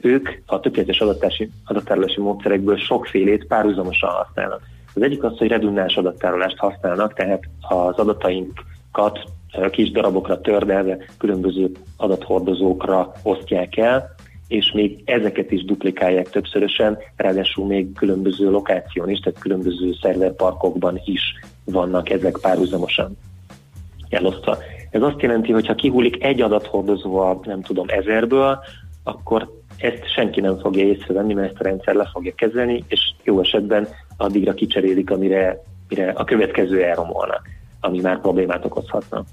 Ők 0.00 0.28
a 0.46 0.60
tökéletes 0.60 1.02
adattárolási 1.64 2.20
módszerekből 2.20 2.76
sokfélét 2.76 3.46
párhuzamosan 3.46 4.10
használnak. 4.10 4.60
Az 4.96 5.02
egyik 5.02 5.22
az, 5.22 5.38
hogy 5.38 5.48
redundáns 5.48 5.96
adattárolást 5.96 6.58
használnak, 6.58 7.14
tehát 7.14 7.42
az 7.60 7.98
adatainkat 7.98 9.18
kis 9.70 9.90
darabokra 9.90 10.40
tördelve 10.40 10.98
különböző 11.18 11.70
adathordozókra 11.96 13.12
osztják 13.22 13.76
el, 13.76 14.14
és 14.48 14.72
még 14.74 15.02
ezeket 15.04 15.50
is 15.50 15.64
duplikálják 15.64 16.30
többszörösen, 16.30 16.98
ráadásul 17.16 17.66
még 17.66 17.92
különböző 17.92 18.50
lokáción 18.50 19.10
is, 19.10 19.18
tehát 19.18 19.38
különböző 19.38 19.92
szerverparkokban 20.02 21.00
is 21.04 21.20
vannak 21.64 22.10
ezek 22.10 22.38
párhuzamosan 22.40 23.16
elosztva. 24.08 24.58
Ez 24.90 25.02
azt 25.02 25.22
jelenti, 25.22 25.52
hogy 25.52 25.66
ha 25.66 25.74
kihullik 25.74 26.24
egy 26.24 26.40
adathordozó 26.40 27.16
a, 27.16 27.40
nem 27.42 27.62
tudom, 27.62 27.86
ezerből, 27.88 28.58
akkor 29.04 29.50
ezt 29.76 30.12
senki 30.14 30.40
nem 30.40 30.58
fogja 30.58 30.84
észrevenni, 30.84 31.34
mert 31.34 31.50
ezt 31.50 31.60
a 31.60 31.64
rendszer 31.64 31.94
le 31.94 32.08
fogja 32.12 32.34
kezelni, 32.34 32.84
és 32.88 33.00
jó 33.22 33.40
esetben 33.40 33.88
addigra 34.16 34.54
kicserélik, 34.54 35.10
amire, 35.10 35.62
mire 35.88 36.10
a 36.10 36.24
következő 36.24 36.82
elromolna, 36.82 37.40
ami 37.80 38.00
már 38.00 38.20
problémát 38.20 38.64
okozhatna. 38.64 39.24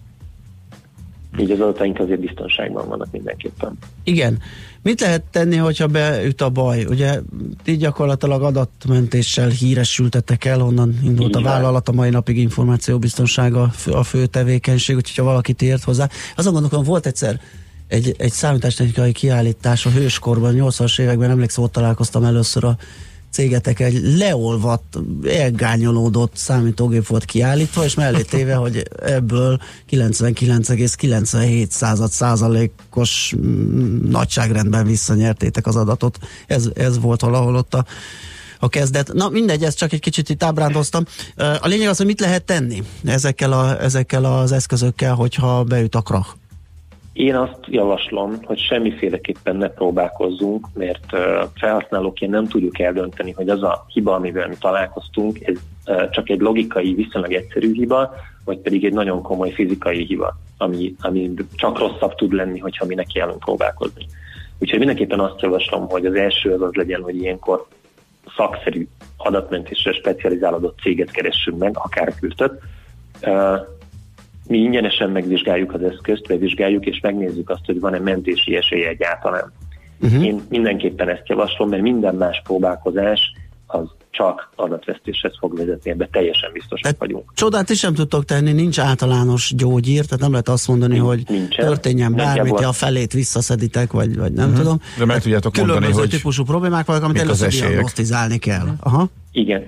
Így 1.37 1.51
az 1.51 1.59
adataink 1.59 1.99
azért 1.99 2.19
biztonságban 2.19 2.87
vannak 2.87 3.11
mindenképpen. 3.11 3.77
Igen. 4.03 4.39
Mit 4.81 4.99
lehet 4.99 5.23
tenni, 5.31 5.55
hogyha 5.55 5.87
beüt 5.87 6.41
a 6.41 6.49
baj? 6.49 6.85
Ugye 6.85 7.19
így 7.65 7.79
gyakorlatilag 7.79 8.43
adatmentéssel 8.43 9.49
híresültetek 9.49 10.45
el, 10.45 10.61
onnan 10.61 10.99
indult 11.03 11.29
így 11.29 11.41
a 11.41 11.41
vállalat, 11.41 11.89
a 11.89 11.91
mai 11.91 12.09
napig 12.09 12.37
információbiztonsága 12.37 13.71
a 13.91 14.03
fő 14.03 14.25
tevékenység, 14.25 14.95
úgyhogy 14.95 15.15
ha 15.15 15.23
valakit 15.23 15.61
ért 15.61 15.83
hozzá. 15.83 16.09
Azon 16.35 16.53
gondolom, 16.53 16.85
volt 16.85 17.05
egyszer 17.05 17.39
egy, 17.87 18.15
egy 18.17 18.31
számítástechnikai 18.31 19.11
kiállítás 19.11 19.85
a 19.85 19.89
hőskorban, 19.89 20.55
80-as 20.57 20.99
években 21.01 21.29
emlékszem, 21.29 21.63
ott 21.63 21.71
találkoztam 21.71 22.23
először 22.23 22.63
a 22.63 22.77
cégetek 23.33 23.79
egy 23.79 24.17
leolvadt, 24.17 24.99
elgányolódott 25.27 26.35
számítógép 26.35 27.07
volt 27.07 27.25
kiállítva, 27.25 27.83
és 27.83 27.93
mellé 27.93 28.21
téve, 28.21 28.55
hogy 28.55 28.83
ebből 29.05 29.61
99,97 29.89 31.69
század 31.69 32.11
százalékos 32.11 33.33
mm, 33.37 34.09
nagyságrendben 34.09 34.85
visszanyertétek 34.85 35.67
az 35.67 35.75
adatot. 35.75 36.17
Ez, 36.47 36.69
ez 36.75 36.99
volt 36.99 37.21
valahol 37.21 37.55
ott 37.55 37.73
a, 37.73 37.85
a 38.59 38.69
kezdet. 38.69 39.13
Na 39.13 39.29
mindegy, 39.29 39.63
ezt 39.63 39.77
csak 39.77 39.93
egy 39.93 39.99
kicsit 39.99 40.29
itt 40.29 40.43
ábrándoztam. 40.43 41.03
A 41.35 41.67
lényeg 41.67 41.87
az, 41.87 41.97
hogy 41.97 42.05
mit 42.05 42.19
lehet 42.19 42.43
tenni 42.43 42.83
ezekkel, 43.03 43.51
a, 43.51 43.81
ezekkel 43.81 44.25
az 44.25 44.51
eszközökkel, 44.51 45.13
hogyha 45.13 45.63
beüt 45.63 45.95
a 45.95 46.01
krach. 46.01 46.35
Én 47.13 47.35
azt 47.35 47.59
javaslom, 47.67 48.43
hogy 48.43 48.59
semmiféleképpen 48.59 49.55
ne 49.55 49.69
próbálkozzunk, 49.69 50.67
mert 50.73 51.05
felhasználóként 51.55 52.31
nem 52.31 52.47
tudjuk 52.47 52.79
eldönteni, 52.79 53.31
hogy 53.31 53.49
az 53.49 53.63
a 53.63 53.85
hiba, 53.87 54.13
amivel 54.13 54.47
mi 54.47 54.55
találkoztunk, 54.59 55.39
ez 55.47 55.57
csak 56.11 56.29
egy 56.29 56.39
logikai, 56.39 56.93
viszonylag 56.93 57.33
egyszerű 57.33 57.73
hiba, 57.73 58.13
vagy 58.45 58.57
pedig 58.57 58.85
egy 58.85 58.93
nagyon 58.93 59.21
komoly 59.21 59.51
fizikai 59.51 60.05
hiba, 60.05 60.37
ami, 60.57 60.95
ami 60.99 61.33
csak 61.55 61.79
rosszabb 61.79 62.15
tud 62.15 62.33
lenni, 62.33 62.59
hogyha 62.59 62.85
mi 62.85 62.95
nekiállunk 62.95 63.39
próbálkozni. 63.39 64.05
Úgyhogy 64.59 64.79
mindenképpen 64.79 65.19
azt 65.19 65.41
javaslom, 65.41 65.89
hogy 65.89 66.05
az 66.05 66.13
első 66.13 66.53
az 66.53 66.61
az 66.61 66.73
legyen, 66.73 67.01
hogy 67.01 67.15
ilyenkor 67.15 67.67
szakszerű 68.35 68.87
adatmentésre 69.17 69.93
specializálódott 69.93 70.79
céget 70.79 71.11
keressünk 71.11 71.57
meg, 71.57 71.77
akár 71.77 72.15
kürtöt, 72.19 72.61
mi 74.47 74.57
ingyenesen 74.57 75.09
megvizsgáljuk 75.09 75.73
az 75.73 75.83
eszközt, 75.83 76.27
bevizsgáljuk, 76.27 76.85
és 76.85 76.99
megnézzük 77.01 77.49
azt, 77.49 77.65
hogy 77.65 77.79
van-e 77.79 77.99
mentési 77.99 78.55
esélye 78.55 78.87
egyáltalán. 78.87 79.51
Uh-huh. 80.01 80.25
Én 80.25 80.41
mindenképpen 80.49 81.09
ezt 81.09 81.27
javaslom, 81.27 81.69
mert 81.69 81.81
minden 81.81 82.15
más 82.15 82.41
próbálkozás 82.43 83.19
az 83.67 83.87
csak 84.09 84.49
adatvesztéshez 84.55 85.33
fog 85.39 85.57
vezetni, 85.57 85.91
ebben 85.91 86.07
teljesen 86.11 86.51
biztosak 86.53 86.81
tehát 86.81 86.97
vagyunk. 86.99 87.31
Csodát 87.35 87.69
is 87.69 87.79
sem 87.79 87.93
tudtok 87.93 88.25
tenni, 88.25 88.51
nincs 88.51 88.79
általános 88.79 89.53
gyógyír, 89.55 90.05
tehát 90.05 90.19
nem 90.19 90.31
lehet 90.31 90.49
azt 90.49 90.67
mondani, 90.67 90.93
nincs, 90.93 91.05
hogy 91.05 91.23
nincsen. 91.27 91.65
történjen 91.65 92.15
bármit, 92.15 92.59
a 92.59 92.71
felét 92.71 93.13
visszaszeditek, 93.13 93.91
vagy, 93.91 94.17
vagy 94.17 94.33
nem 94.33 94.49
uh-huh. 94.49 94.63
tudom. 94.63 94.79
De 94.97 95.05
meg 95.05 95.21
tudjátok 95.21 95.57
mondani, 95.57 95.91
hogy 95.91 96.09
típusú 96.09 96.43
problémák 96.43 96.85
vannak, 96.85 97.03
amit 97.03 97.19
először 97.19 97.47
diagnosztizálni 97.47 98.37
kell. 98.37 98.67
Aha. 98.79 99.07
Igen. 99.31 99.63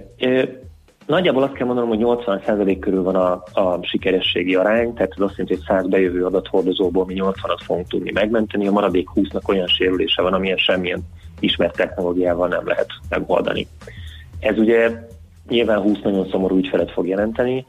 Nagyjából 1.05 1.43
azt 1.43 1.53
kell 1.53 1.65
mondanom, 1.65 1.89
hogy 1.89 2.25
80% 2.25 2.77
körül 2.79 3.03
van 3.03 3.15
a, 3.15 3.43
a 3.53 3.79
sikerességi 3.81 4.55
arány, 4.55 4.93
tehát 4.93 5.11
ez 5.15 5.21
azt 5.21 5.37
jelenti, 5.37 5.55
hogy 5.55 5.77
100 5.77 5.87
bejövő 5.87 6.25
adathordozóból 6.25 7.05
mi 7.05 7.13
80-at 7.17 7.59
fogunk 7.63 7.87
tudni 7.87 8.11
megmenteni, 8.11 8.67
a 8.67 8.71
maradék 8.71 9.07
20-nak 9.15 9.47
olyan 9.47 9.67
sérülése 9.67 10.21
van, 10.21 10.33
amilyen 10.33 10.57
semmilyen 10.57 11.01
ismert 11.39 11.75
technológiával 11.75 12.47
nem 12.47 12.67
lehet 12.67 12.87
megoldani. 13.09 13.67
Ez 14.39 14.57
ugye 14.57 15.07
nyilván 15.49 15.81
20 15.81 15.97
nagyon 16.03 16.29
szomorú 16.29 16.57
ügyfelet 16.57 16.91
fog 16.91 17.07
jelenteni. 17.07 17.65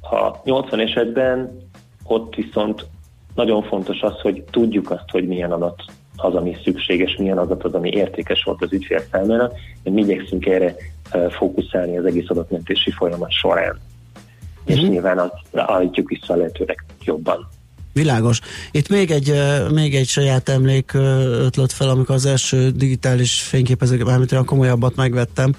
A 0.00 0.40
80 0.44 0.80
esetben 0.80 1.58
ott 2.04 2.34
viszont 2.34 2.86
nagyon 3.34 3.62
fontos 3.62 4.00
az, 4.00 4.20
hogy 4.20 4.44
tudjuk 4.50 4.90
azt, 4.90 5.10
hogy 5.10 5.26
milyen 5.26 5.52
adat 5.52 5.82
az, 6.16 6.34
ami 6.34 6.56
szükséges, 6.64 7.16
milyen 7.16 7.38
adat 7.38 7.64
az, 7.64 7.74
ami 7.74 7.90
értékes 7.90 8.42
volt 8.42 8.62
az 8.62 8.72
ügyfél 8.72 9.00
számára, 9.10 9.52
mi 9.82 10.00
igyekszünk 10.00 10.46
erre 10.46 10.74
fókuszálni 11.38 11.98
az 11.98 12.04
egész 12.04 12.28
adatmentési 12.28 12.90
folyamat 12.90 13.32
során. 13.32 13.78
És 14.64 14.74
uh-huh. 14.74 14.90
nyilván 14.90 15.18
azt 15.18 15.34
állítjuk 15.52 16.08
vissza 16.08 16.36
lehetőleg 16.36 16.84
jobban. 17.04 17.48
Világos. 17.92 18.40
Itt 18.70 18.88
még 18.88 19.10
egy, 19.10 19.32
még 19.72 19.94
egy 19.94 20.06
saját 20.06 20.48
emlék 20.48 20.94
ötlött 20.94 21.72
fel, 21.72 21.88
amikor 21.88 22.14
az 22.14 22.26
első 22.26 22.70
digitális 22.70 23.42
fényképezőket, 23.42 24.06
mármint 24.06 24.32
olyan 24.32 24.44
komolyabbat 24.44 24.96
megvettem. 24.96 25.54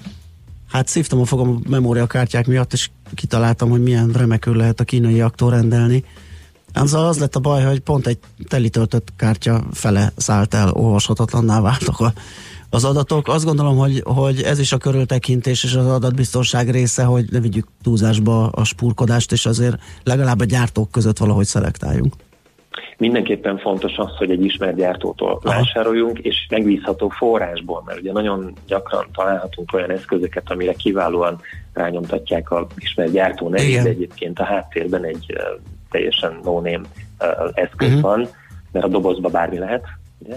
Hát 0.70 0.88
szívtam 0.88 1.20
a 1.20 1.24
fogom 1.24 1.60
a 1.64 1.68
memóriakártyák 1.68 2.46
miatt, 2.46 2.72
és 2.72 2.90
kitaláltam, 3.14 3.70
hogy 3.70 3.82
milyen 3.82 4.10
remekül 4.12 4.56
lehet 4.56 4.80
a 4.80 4.84
kínai 4.84 5.20
aktor 5.20 5.52
rendelni. 5.52 6.04
Az, 6.72 6.94
az 6.94 7.18
lett 7.18 7.36
a 7.36 7.40
baj, 7.40 7.64
hogy 7.64 7.80
pont 7.80 8.06
egy 8.06 8.18
telítöltött 8.48 9.12
kártya 9.16 9.64
fele 9.72 10.12
szállt 10.16 10.54
el, 10.54 10.70
olvashatatlanná 10.70 11.60
váltak 11.60 12.00
a 12.00 12.12
az 12.76 12.84
adatok. 12.84 13.28
Azt 13.28 13.44
gondolom, 13.44 13.76
hogy, 13.76 14.02
hogy 14.04 14.42
ez 14.42 14.58
is 14.58 14.72
a 14.72 14.76
körültekintés 14.76 15.64
és 15.64 15.74
az 15.74 15.86
adatbiztonság 15.86 16.70
része, 16.70 17.04
hogy 17.04 17.24
ne 17.30 17.40
vigyük 17.40 17.66
túlzásba 17.82 18.48
a 18.48 18.64
spurkodást, 18.64 19.32
és 19.32 19.46
azért 19.46 19.76
legalább 20.04 20.40
a 20.40 20.44
gyártók 20.44 20.90
között 20.90 21.18
valahogy 21.18 21.44
szelektáljunk. 21.44 22.14
Mindenképpen 22.98 23.58
fontos 23.58 23.96
az, 23.96 24.16
hogy 24.18 24.30
egy 24.30 24.44
ismert 24.44 24.76
gyártótól 24.76 25.40
vásároljunk, 25.42 26.18
és 26.18 26.46
megbízható 26.50 27.08
forrásból, 27.08 27.82
mert 27.86 28.00
ugye 28.00 28.12
nagyon 28.12 28.52
gyakran 28.66 29.06
találhatunk 29.12 29.72
olyan 29.72 29.90
eszközöket, 29.90 30.50
amire 30.50 30.72
kiválóan 30.72 31.40
rányomtatják 31.72 32.50
a 32.50 32.66
ismert 32.78 33.12
gyártó 33.12 33.48
nevét, 33.48 33.82
de 33.82 33.88
egyébként 33.88 34.38
a 34.38 34.44
háttérben 34.44 35.04
egy 35.04 35.26
uh, 35.34 35.60
teljesen 35.90 36.38
no-name 36.42 36.86
uh, 37.20 37.50
eszköz 37.54 37.88
uh-huh. 37.88 38.02
van, 38.02 38.28
mert 38.72 38.84
a 38.84 38.88
dobozba 38.88 39.28
bármi 39.28 39.58
lehet. 39.58 39.84
Ugye? 40.18 40.36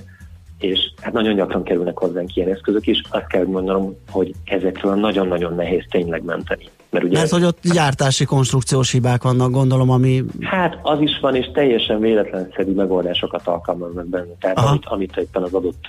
És 0.59 0.91
hát 1.01 1.13
nagyon 1.13 1.35
gyakran 1.35 1.63
kerülnek 1.63 1.97
hozzánk 1.97 2.35
ilyen 2.35 2.49
eszközök 2.49 2.87
is. 2.87 3.01
Azt 3.09 3.27
kell 3.27 3.45
mondanom, 3.45 3.95
hogy 4.09 4.33
ezekről 4.45 4.95
nagyon-nagyon 4.95 5.55
nehéz 5.55 5.83
tényleg 5.89 6.23
menteni. 6.23 6.69
Mert, 6.89 7.05
ugye 7.05 7.17
Mert 7.17 7.29
hogy 7.29 7.43
ott 7.43 7.59
gyártási 7.73 8.25
konstrukciós 8.25 8.91
hibák 8.91 9.23
vannak, 9.23 9.51
gondolom, 9.51 9.89
ami... 9.89 10.23
Hát 10.41 10.79
az 10.81 11.01
is 11.01 11.19
van, 11.21 11.35
és 11.35 11.51
teljesen 11.53 11.99
véletlenszerű 11.99 12.71
megoldásokat 12.71 13.47
alkalmaznak 13.47 14.07
benne. 14.07 14.33
Tehát 14.39 14.57
amit, 14.57 14.85
amit 14.85 15.17
éppen 15.17 15.43
az 15.43 15.53
adott 15.53 15.85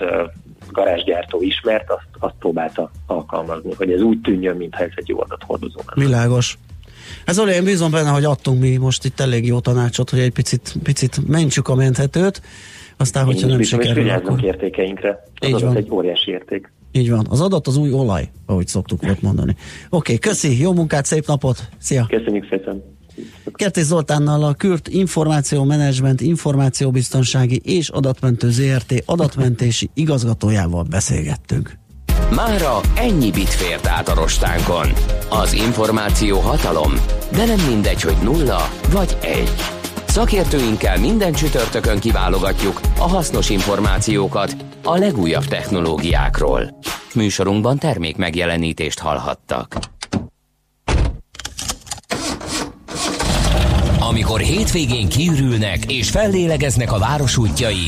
garázsgyártó 0.71 1.41
ismert, 1.41 1.89
azt, 1.89 2.07
azt 2.19 2.35
próbálta 2.39 2.91
alkalmazni, 3.07 3.73
hogy 3.77 3.91
ez 3.91 4.01
úgy 4.01 4.21
tűnjön, 4.21 4.57
mintha 4.57 4.83
ez 4.83 4.91
egy 4.95 5.07
jó 5.07 5.21
adathordozó. 5.21 5.79
Világos. 5.95 6.57
Ez 7.25 7.39
olyan, 7.39 7.53
én 7.53 7.63
bízom 7.63 7.91
benne, 7.91 8.09
hogy 8.09 8.23
adtunk 8.23 8.61
mi 8.61 8.77
most 8.77 9.05
itt 9.05 9.19
elég 9.19 9.45
jó 9.45 9.59
tanácsot, 9.59 10.09
hogy 10.09 10.19
egy 10.19 10.31
picit, 10.31 10.73
picit 10.83 11.27
mentsük 11.27 11.67
a 11.67 11.75
menthetőt. 11.75 12.41
Aztán, 12.97 13.25
hogyha 13.25 13.47
nem 13.47 13.61
sikerül, 13.61 14.09
akkor... 14.09 14.43
értékeinkre. 14.43 15.23
Az 15.35 15.47
Így 15.47 15.61
van. 15.61 15.75
egy 15.75 15.91
óriási 15.91 16.31
érték. 16.31 16.71
Így 16.91 17.09
van. 17.09 17.25
Az 17.29 17.41
adat 17.41 17.67
az 17.67 17.77
új 17.77 17.91
olaj, 17.91 18.29
ahogy 18.45 18.67
szoktuk 18.67 19.01
volt 19.01 19.21
mondani. 19.21 19.51
Oké, 19.51 19.65
okay, 19.89 20.17
köszi, 20.17 20.61
jó 20.61 20.73
munkát, 20.73 21.05
szép 21.05 21.25
napot. 21.27 21.69
Szia. 21.77 22.05
Köszönjük 22.09 22.47
szépen. 22.49 22.83
Kertész 23.53 23.85
Zoltánnal 23.85 24.43
a 24.43 24.53
Kürt 24.53 24.87
Információ 24.87 25.63
Management, 25.63 26.21
Információbiztonsági 26.21 27.61
és 27.63 27.89
Adatmentő 27.89 28.49
ZRT 28.49 29.03
adatmentési 29.05 29.89
igazgatójával 29.93 30.83
beszélgettünk. 30.83 31.79
Mára 32.35 32.79
ennyi 32.95 33.31
bit 33.31 33.49
fért 33.49 33.87
át 33.87 34.07
a 34.07 34.13
rostánkon. 34.13 34.87
Az 35.29 35.53
információ 35.53 36.39
hatalom, 36.39 36.93
de 37.31 37.45
nem 37.45 37.59
mindegy, 37.67 38.01
hogy 38.01 38.17
nulla 38.23 38.69
vagy 38.91 39.17
egy. 39.21 39.53
Szakértőinkkel 40.07 40.97
minden 40.97 41.33
csütörtökön 41.33 41.99
kiválogatjuk 41.99 42.79
a 42.97 43.07
hasznos 43.07 43.49
információkat 43.49 44.55
a 44.83 44.97
legújabb 44.97 45.45
technológiákról. 45.45 46.79
Műsorunkban 47.15 47.77
termék 47.77 48.17
megjelenítést 48.17 48.99
hallhattak. 48.99 49.75
Amikor 53.99 54.39
hétvégén 54.39 55.09
kiürülnek 55.09 55.91
és 55.91 56.09
fellélegeznek 56.09 56.91
a 56.91 56.99
város 56.99 57.37
útjai, 57.37 57.87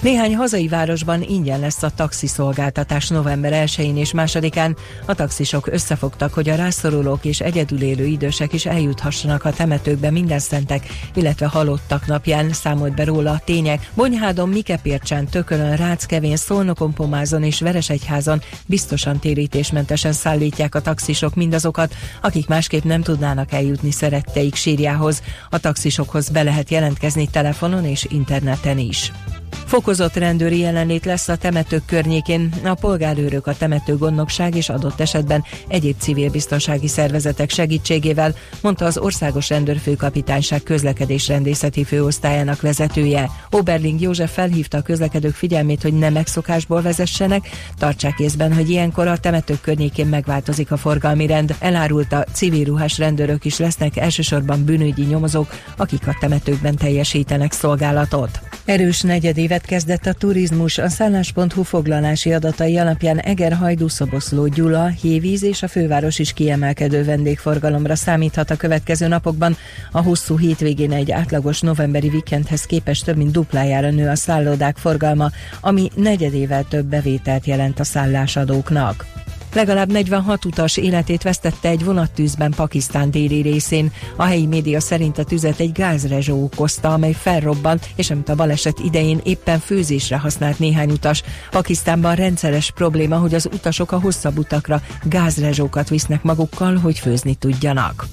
Néhány 0.00 0.36
hazai 0.36 0.68
városban 0.68 1.22
ingyen 1.22 1.60
lesz 1.60 1.82
a 1.82 1.90
taxiszolgáltatás 1.90 3.08
november 3.08 3.52
1-én 3.66 3.96
és 3.96 4.12
2-án. 4.16 4.76
A 5.06 5.14
taxisok 5.14 5.66
összefogtak, 5.66 6.34
hogy 6.34 6.48
a 6.48 6.54
rászorulók 6.54 7.24
és 7.24 7.40
egyedül 7.40 7.82
élő 7.82 8.04
idősek 8.04 8.52
is 8.52 8.66
eljuthassanak 8.66 9.44
a 9.44 9.52
temetőkbe 9.52 10.10
minden 10.10 10.38
szentek, 10.38 10.86
illetve 11.14 11.46
halottak 11.46 12.06
napján 12.06 12.52
számolt 12.52 12.94
be 12.94 13.04
róla 13.04 13.30
a 13.30 13.40
tények. 13.44 13.90
Bonyhádon, 13.94 14.48
Mikepércsán, 14.48 15.26
Tökölön, 15.26 15.76
Ráckevén, 15.76 16.36
Szolnokon, 16.36 16.92
Pomázon 16.92 17.42
és 17.42 17.60
Veresegyházon 17.60 18.42
biztosan 18.66 19.18
térítésmentesen 19.18 20.12
szállítják 20.12 20.74
a 20.74 20.80
taxisok 20.80 21.34
mindazokat, 21.34 21.94
akik 22.22 22.48
másképp 22.48 22.84
nem 22.84 23.02
tudnának 23.02 23.52
eljutni 23.52 23.90
szeretteik 23.90 24.54
sírjához. 24.54 25.22
A 25.50 25.58
taxisokhoz 25.58 26.28
be 26.28 26.42
lehet 26.42 26.70
jelentkezni 26.70 27.28
telefonon 27.30 27.84
és 27.84 28.06
interneten 28.10 28.78
is. 28.78 29.12
Fokozott 29.50 30.14
rendőri 30.14 30.58
jelenlét 30.58 31.04
lesz 31.04 31.28
a 31.28 31.36
temetők 31.36 31.84
környékén. 31.86 32.52
A 32.64 32.74
polgárőrök, 32.74 33.46
a 33.46 33.56
temető 33.56 33.96
gondnokság 33.96 34.54
és 34.54 34.68
adott 34.68 35.00
esetben 35.00 35.44
egyéb 35.68 35.96
civil 35.98 36.30
biztonsági 36.30 36.88
szervezetek 36.88 37.50
segítségével, 37.50 38.34
mondta 38.62 38.84
az 38.84 38.98
Országos 38.98 39.48
Rendőrfőkapitányság 39.48 40.62
közlekedés 40.62 41.28
rendészeti 41.28 41.84
főosztályának 41.84 42.60
vezetője. 42.60 43.30
Oberling 43.50 44.00
József 44.00 44.32
felhívta 44.32 44.78
a 44.78 44.82
közlekedők 44.82 45.34
figyelmét, 45.34 45.82
hogy 45.82 45.92
nem 45.92 46.12
megszokásból 46.12 46.82
vezessenek, 46.82 47.48
tartsák 47.78 48.18
észben, 48.18 48.54
hogy 48.54 48.70
ilyenkor 48.70 49.06
a 49.06 49.18
temetők 49.18 49.60
környékén 49.60 50.06
megváltozik 50.06 50.70
a 50.70 50.76
forgalmi 50.76 51.26
rend. 51.26 51.54
Elárulta, 51.58 52.24
civil 52.32 52.64
ruhás 52.64 52.98
rendőrök 52.98 53.44
is 53.44 53.58
lesznek, 53.58 53.96
elsősorban 53.96 54.64
bűnügyi 54.64 55.04
nyomozók, 55.04 55.52
akik 55.76 56.06
a 56.06 56.16
temetőkben 56.20 56.76
teljesítenek 56.76 57.52
szolgálatot. 57.52 58.40
Erős 58.64 59.02
negyedévet 59.38 59.66
kezdett 59.66 60.06
a 60.06 60.12
turizmus. 60.12 60.78
A 60.78 60.88
szállás.hu 60.88 61.62
foglalási 61.62 62.32
adatai 62.32 62.78
alapján 62.78 63.18
Egerhajdú, 63.18 63.88
Szoboszló, 63.88 64.46
Gyula, 64.46 64.86
Hévíz 64.86 65.42
és 65.42 65.62
a 65.62 65.68
főváros 65.68 66.18
is 66.18 66.32
kiemelkedő 66.32 67.04
vendégforgalomra 67.04 67.94
számíthat 67.96 68.50
a 68.50 68.56
következő 68.56 69.06
napokban. 69.06 69.56
A 69.92 70.02
hosszú 70.02 70.38
hétvégén 70.38 70.92
egy 70.92 71.10
átlagos 71.10 71.60
novemberi 71.60 72.08
vikendhez 72.08 72.64
képest 72.64 73.04
több 73.04 73.16
mint 73.16 73.30
duplájára 73.30 73.90
nő 73.90 74.08
a 74.08 74.16
szállodák 74.16 74.76
forgalma, 74.76 75.30
ami 75.60 75.90
negyedével 75.94 76.64
több 76.68 76.86
bevételt 76.86 77.46
jelent 77.46 77.80
a 77.80 77.84
szállásadóknak. 77.84 79.06
Legalább 79.54 79.92
46 79.92 80.44
utas 80.44 80.76
életét 80.76 81.22
vesztette 81.22 81.68
egy 81.68 81.84
vonattűzben 81.84 82.50
Pakisztán 82.50 83.10
déli 83.10 83.40
részén. 83.40 83.92
A 84.16 84.22
helyi 84.22 84.46
média 84.46 84.80
szerint 84.80 85.18
a 85.18 85.24
tüzet 85.24 85.60
egy 85.60 85.72
gázrezsó 85.72 86.42
okozta, 86.42 86.92
amely 86.92 87.12
felrobbant, 87.12 87.88
és 87.96 88.10
amit 88.10 88.28
a 88.28 88.34
baleset 88.34 88.78
idején 88.78 89.20
éppen 89.24 89.58
főzésre 89.58 90.18
használt 90.18 90.58
néhány 90.58 90.90
utas. 90.90 91.22
Pakisztánban 91.50 92.14
rendszeres 92.14 92.70
probléma, 92.70 93.16
hogy 93.16 93.34
az 93.34 93.48
utasok 93.52 93.92
a 93.92 94.00
hosszabb 94.00 94.38
utakra 94.38 94.82
gázrezsókat 95.04 95.88
visznek 95.88 96.22
magukkal, 96.22 96.76
hogy 96.76 96.98
főzni 96.98 97.34
tudjanak. 97.34 98.06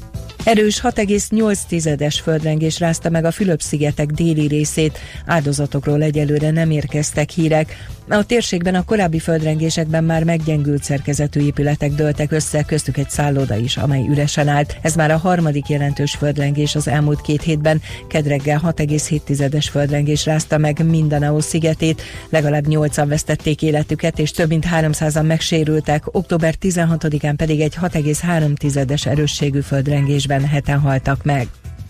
Erős 0.46 0.82
6,8-es 0.82 2.20
földrengés 2.24 2.80
rázta 2.80 3.10
meg 3.10 3.26
a 3.26 3.32
Fülöp-szigetek 3.32 4.12
déli 4.12 4.48
részét. 4.48 4.98
Áldozatokról 5.26 6.02
egyelőre 6.02 6.52
nem 6.52 6.72
érkeztek 6.72 7.30
hírek. 7.30 7.88
A 8.10 8.26
térségben 8.26 8.76
a 8.76 8.84
korábbi 8.84 9.20
földrengésekben 9.20 10.04
már 10.04 10.24
meggyengült 10.24 10.84
szerkezetű 10.84 11.40
épületek 11.40 11.92
dőltek 11.92 12.32
össze, 12.32 12.64
köztük 12.64 12.98
egy 12.98 13.10
szálloda 13.10 13.56
is, 13.56 13.78
amely 13.78 14.08
üresen 14.08 14.48
állt. 14.48 14.78
Ez 14.82 14.96
már 14.96 15.12
a 15.12 15.18
harmadik 15.18 15.68
jelentős 15.68 16.16
földrengés 16.16 16.76
az 16.76 16.88
elmúlt 16.88 17.22
két 17.22 17.42
hétben. 17.42 17.82
Kedreggel 18.08 18.62
6,7-es 18.66 19.68
földrengés 19.72 20.26
rázta 20.26 20.58
meg 20.58 20.86
Mindanao 20.86 21.42
szigetét. 21.42 22.02
Legalább 22.30 22.66
8-an 22.70 23.06
vesztették 23.08 23.62
életüket, 23.62 24.20
és 24.20 24.32
több 24.32 24.50
mint 24.50 24.66
300-an 24.72 25.26
megsérültek. 25.26 26.16
Október 26.16 26.56
16-án 26.62 27.34
pedig 27.38 27.62
egy 27.62 27.76
6,3-es 27.82 29.06
erősségű 29.06 29.60
földrengésben 29.60 30.48
heten 30.48 30.80
haltak 30.80 31.24
meg. 31.24 31.48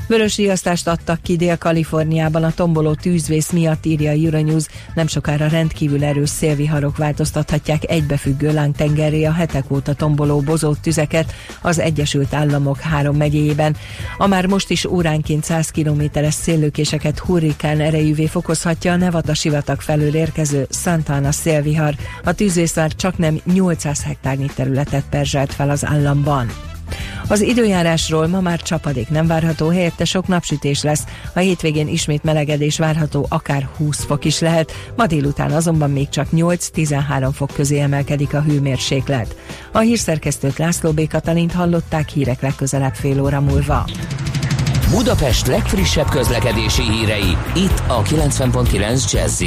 Vörös 0.07 0.37
riasztást 0.37 0.87
adtak 0.87 1.21
ki 1.21 1.35
Dél-Kaliforniában 1.35 2.43
a 2.43 2.53
tomboló 2.53 2.93
tűzvész 2.93 3.51
miatt, 3.51 3.85
írja 3.85 4.11
a 4.11 4.13
Euronews. 4.13 4.65
Nem 4.93 5.07
sokára 5.07 5.47
rendkívül 5.47 6.03
erős 6.03 6.29
szélviharok 6.29 6.97
változtathatják 6.97 7.89
egybefüggő 7.89 8.53
lángtengerré 8.53 9.23
a 9.23 9.31
hetek 9.31 9.71
óta 9.71 9.93
tomboló 9.93 10.39
bozott 10.39 10.81
tüzeket 10.81 11.33
az 11.61 11.79
Egyesült 11.79 12.33
Államok 12.33 12.79
három 12.79 13.15
megyéjében. 13.15 13.75
A 14.17 14.27
már 14.27 14.45
most 14.45 14.69
is 14.69 14.85
óránként 14.85 15.43
100 15.43 15.69
kilométeres 15.69 16.33
széllőkéseket 16.33 17.19
hurrikán 17.19 17.79
erejűvé 17.79 18.25
fokozhatja 18.25 18.91
a 18.91 18.95
Nevada 18.95 19.33
sivatag 19.33 19.81
felől 19.81 20.15
érkező 20.15 20.67
Santana 20.69 21.31
szélvihar. 21.31 21.95
A 22.23 22.33
tűzvész 22.33 22.75
már 22.75 22.95
csak 22.95 23.17
nem 23.17 23.39
800 23.53 24.03
hektárnyi 24.03 24.49
területet 24.55 25.03
perzselt 25.09 25.53
fel 25.53 25.69
az 25.69 25.85
államban. 25.85 26.74
Az 27.27 27.41
időjárásról 27.41 28.27
ma 28.27 28.39
már 28.39 28.61
csapadék 28.61 29.09
nem 29.09 29.27
várható, 29.27 29.69
helyette 29.69 30.05
sok 30.05 30.27
napsütés 30.27 30.83
lesz. 30.83 31.03
A 31.33 31.39
hétvégén 31.39 31.87
ismét 31.87 32.23
melegedés 32.23 32.77
várható, 32.77 33.25
akár 33.29 33.69
20 33.77 34.03
fok 34.03 34.25
is 34.25 34.39
lehet. 34.39 34.71
Ma 34.95 35.05
délután 35.05 35.51
azonban 35.51 35.91
még 35.91 36.09
csak 36.09 36.27
8-13 36.31 37.29
fok 37.33 37.51
közé 37.53 37.79
emelkedik 37.79 38.33
a 38.33 38.41
hőmérséklet. 38.41 39.35
A 39.71 39.79
hírszerkesztőt 39.79 40.57
László 40.57 40.91
B. 40.91 41.07
Katalint 41.07 41.51
hallották 41.51 42.09
hírek 42.09 42.41
legközelebb 42.41 42.93
fél 42.93 43.21
óra 43.21 43.41
múlva. 43.41 43.85
Budapest 44.89 45.47
legfrissebb 45.47 46.09
közlekedési 46.09 46.81
hírei, 46.81 47.37
itt 47.55 47.83
a 47.87 48.01
90.9 48.01 49.11
jazz 49.11 49.43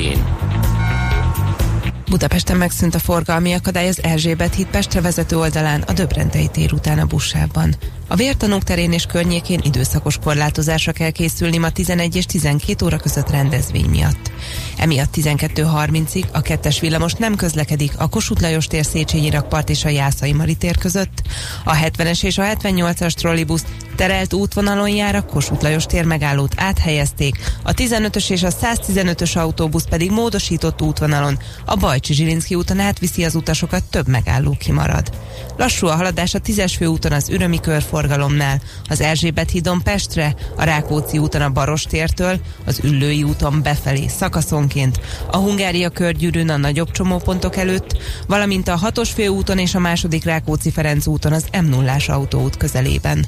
Budapesten 2.08 2.56
megszűnt 2.56 2.94
a 2.94 2.98
forgalmi 2.98 3.52
akadály 3.52 3.88
az 3.88 4.02
Erzsébet 4.02 4.54
híd 4.54 4.66
Pestre 4.66 5.00
vezető 5.00 5.36
oldalán 5.36 5.82
a 5.82 5.92
Döbrentei 5.92 6.48
tér 6.48 6.72
után 6.72 6.98
a 6.98 7.06
buszában. 7.06 7.74
A 8.10 8.16
vértanúk 8.16 8.62
terén 8.62 8.92
és 8.92 9.06
környékén 9.06 9.60
időszakos 9.62 10.18
korlátozásra 10.18 10.92
kell 10.92 11.10
készülni 11.10 11.58
ma 11.58 11.70
11 11.70 12.16
és 12.16 12.26
12 12.26 12.84
óra 12.84 12.96
között 12.96 13.30
rendezvény 13.30 13.88
miatt. 13.88 14.30
Emiatt 14.76 15.14
12.30-ig 15.16 16.30
a 16.32 16.40
kettes 16.40 16.80
villamos 16.80 17.12
nem 17.12 17.36
közlekedik 17.36 17.92
a 17.99 18.08
Kossuth 18.08 18.42
Lajos 18.42 18.66
tér 18.66 18.84
Széchenyi 18.84 19.30
rakpart 19.30 19.71
és 19.71 19.84
a 19.84 19.88
Jászai 19.88 20.32
Mari 20.32 20.54
tér 20.54 20.78
között. 20.78 21.23
A 21.64 21.75
70-es 21.75 22.25
és 22.25 22.38
a 22.38 22.42
78-as 22.42 23.12
trollibusz 23.12 23.64
terelt 23.97 24.32
útvonalon 24.32 24.88
jár 24.88 25.14
a 25.14 25.25
Kossuth 25.25 25.62
Lajos 25.62 25.86
tér 25.86 26.04
megállót 26.04 26.54
áthelyezték, 26.56 27.36
a 27.62 27.73
15-ös 27.73 28.30
és 28.30 28.42
a 28.42 28.50
115-ös 28.50 29.36
autóbusz 29.36 29.86
pedig 29.88 30.10
módosított 30.10 30.82
útvonalon 30.82 31.38
a 31.64 31.76
Bajcsi 31.76 32.14
Zsilinszki 32.14 32.54
úton 32.54 32.80
átviszi 32.80 33.25
az 33.25 33.34
utasokat, 33.34 33.84
több 33.84 34.08
megálló 34.08 34.56
kimarad. 34.58 35.10
Lassú 35.56 35.86
a 35.86 35.94
haladás 35.94 36.34
a 36.34 36.40
10-es 36.40 36.75
főúton 36.76 37.12
az 37.12 37.28
Ürömi 37.28 37.60
körforgalomnál, 37.99 38.61
az 38.89 39.00
Erzsébet 39.00 39.50
hídon 39.50 39.82
Pestre, 39.82 40.34
a 40.56 40.65
Rákóczi 40.65 41.19
úton 41.19 41.41
a 41.41 41.50
Barostértől, 41.50 42.41
az 42.65 42.80
Üllői 42.82 43.23
úton 43.23 43.63
befelé 43.63 44.06
szakaszonként, 44.08 45.00
a 45.30 45.37
Hungária 45.37 45.89
körgyűrűn 45.89 46.49
a 46.49 46.56
nagyobb 46.56 46.91
csomópontok 46.91 47.56
előtt, 47.56 47.97
valamint 48.26 48.69
a 48.69 48.78
6-os 48.78 49.11
főúton 49.15 49.58
és 49.58 49.75
a 49.75 49.78
második 49.78 50.25
Rákóczi-Ferenc 50.25 51.06
úton 51.06 51.32
az 51.32 51.45
m 51.63 51.65
0 51.65 51.97
autóút 52.06 52.56
közelében. 52.56 53.26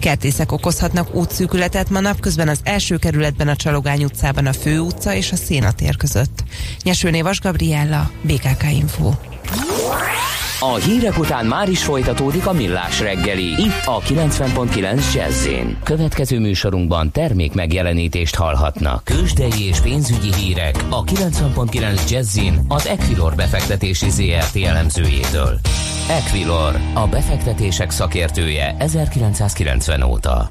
Kertészek 0.00 0.52
okozhatnak 0.52 1.14
útszűkületet 1.14 1.90
ma 1.90 2.00
napközben 2.00 2.48
az 2.48 2.60
első 2.62 2.96
kerületben 2.96 3.48
a 3.48 3.56
Csalogány 3.56 4.04
utcában 4.04 4.46
a 4.46 4.52
Fő 4.52 4.78
utca 4.78 5.14
és 5.14 5.32
a 5.32 5.36
Szénatér 5.36 5.96
között. 5.96 6.44
Nyesőné 6.82 7.22
Vas 7.22 7.40
Gabriella, 7.40 8.10
BKK 8.22 8.62
Info. 8.70 9.12
A 10.72 10.74
hírek 10.74 11.18
után 11.18 11.46
már 11.46 11.68
is 11.68 11.84
folytatódik 11.84 12.46
a 12.46 12.52
millás 12.52 13.00
reggeli. 13.00 13.44
Itt 13.44 13.82
a 13.84 14.00
90.9 14.00 15.14
jazz 15.14 15.48
Következő 15.82 16.38
műsorunkban 16.38 17.10
termék 17.10 17.54
megjelenítést 17.54 18.34
hallhatnak. 18.34 19.04
Kősdei 19.04 19.66
és 19.66 19.80
pénzügyi 19.80 20.34
hírek 20.34 20.84
a 20.90 21.04
90.9 21.04 22.10
jazz 22.10 22.38
az 22.68 22.86
Equilor 22.86 23.34
befektetési 23.34 24.10
ZRT 24.10 24.56
elemzőjétől. 24.56 25.58
Equilor, 26.08 26.80
a 26.94 27.06
befektetések 27.06 27.90
szakértője 27.90 28.74
1990 28.78 30.02
óta. 30.02 30.48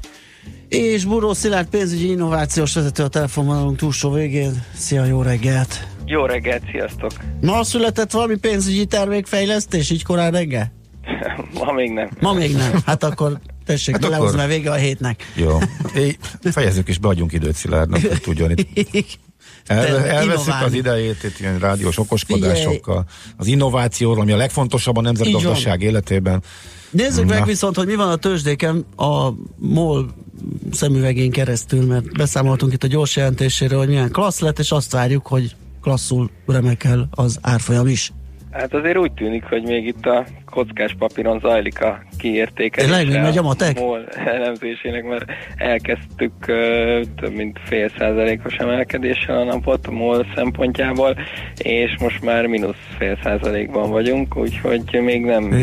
És 0.74 1.04
Buró 1.04 1.32
Szilárd 1.32 1.68
pénzügyi 1.68 2.10
innovációs 2.10 2.74
vezető 2.74 3.02
a 3.02 3.08
telefonvonalunk 3.08 3.76
túlsó 3.76 4.10
végén. 4.10 4.62
Szia, 4.76 5.04
jó 5.04 5.22
reggelt! 5.22 5.86
Jó 6.06 6.24
reggelt, 6.24 6.62
sziasztok! 6.70 7.10
Ma 7.40 7.64
született 7.64 8.10
valami 8.10 8.36
pénzügyi 8.36 8.84
termékfejlesztés 8.84 9.90
így 9.90 10.04
korán 10.04 10.30
reggel? 10.30 10.72
Ma 11.64 11.72
még 11.72 11.90
nem. 11.90 12.08
Ma 12.20 12.32
még 12.32 12.56
nem. 12.56 12.72
Hát 12.86 13.04
akkor 13.04 13.38
tessék, 13.64 13.94
hát 13.94 14.12
akkor... 14.12 14.36
mert 14.36 14.48
vége 14.48 14.70
a 14.70 14.74
hétnek. 14.74 15.32
Jó. 15.34 15.58
É, 15.94 16.16
fejezzük 16.50 16.88
és 16.88 16.98
beadjunk 16.98 17.32
időt 17.32 17.54
Szilárdnak, 17.54 18.00
hogy 18.00 18.20
tudjon 18.20 18.50
itt 18.50 19.18
El, 19.66 20.06
elveszik 20.06 20.54
az 20.64 20.72
idejét 20.72 21.22
itt 21.22 21.40
ilyen 21.40 21.58
rádiós 21.58 21.98
okoskodásokkal, 21.98 23.04
az 23.36 23.46
innovációról, 23.46 24.20
ami 24.20 24.32
a 24.32 24.36
legfontosabb 24.36 24.96
a 24.96 25.00
nemzetgazdaság 25.00 25.82
életében. 25.82 26.42
Nézzük 26.90 27.24
Na. 27.24 27.34
meg 27.34 27.44
viszont, 27.44 27.76
hogy 27.76 27.86
mi 27.86 27.94
van 27.94 28.08
a 28.08 28.16
tőzsdéken 28.16 28.84
a 28.96 29.30
MOL 29.56 30.23
szemüvegén 30.70 31.30
keresztül, 31.30 31.86
mert 31.86 32.12
beszámoltunk 32.12 32.72
itt 32.72 32.82
a 32.82 32.86
gyors 32.86 33.16
jelentéséről, 33.16 33.78
hogy 33.78 33.88
milyen 33.88 34.10
klassz 34.10 34.40
lett, 34.40 34.58
és 34.58 34.70
azt 34.70 34.92
várjuk, 34.92 35.26
hogy 35.26 35.56
klasszul 35.80 36.30
remekel 36.46 37.08
az 37.10 37.38
árfolyam 37.40 37.86
is. 37.86 38.12
Hát 38.54 38.74
azért 38.74 38.96
úgy 38.96 39.12
tűnik, 39.12 39.44
hogy 39.44 39.62
még 39.62 39.86
itt 39.86 40.06
a 40.06 40.24
kockás 40.50 40.94
papíron 40.98 41.40
zajlik 41.40 41.80
a 41.80 42.02
kiértékelés. 42.18 42.90
Tényleg, 42.90 43.22
megy 43.22 43.38
a 43.38 43.42
matek? 43.42 43.78
MOL 43.78 44.08
elemzésének, 44.26 45.04
mert 45.04 45.24
elkezdtük 45.56 46.32
uh, 46.40 47.00
több 47.16 47.32
mint 47.34 47.58
fél 47.64 47.90
százalékos 47.98 48.54
emelkedéssel 48.54 49.36
a 49.36 49.44
napot 49.44 49.86
a 49.86 49.90
MOL 49.90 50.26
szempontjából, 50.34 51.16
és 51.56 51.96
most 51.98 52.22
már 52.22 52.46
mínusz 52.46 52.76
fél 52.98 53.18
százalékban 53.22 53.90
vagyunk, 53.90 54.36
úgyhogy 54.36 55.00
még 55.04 55.24
nem... 55.24 55.58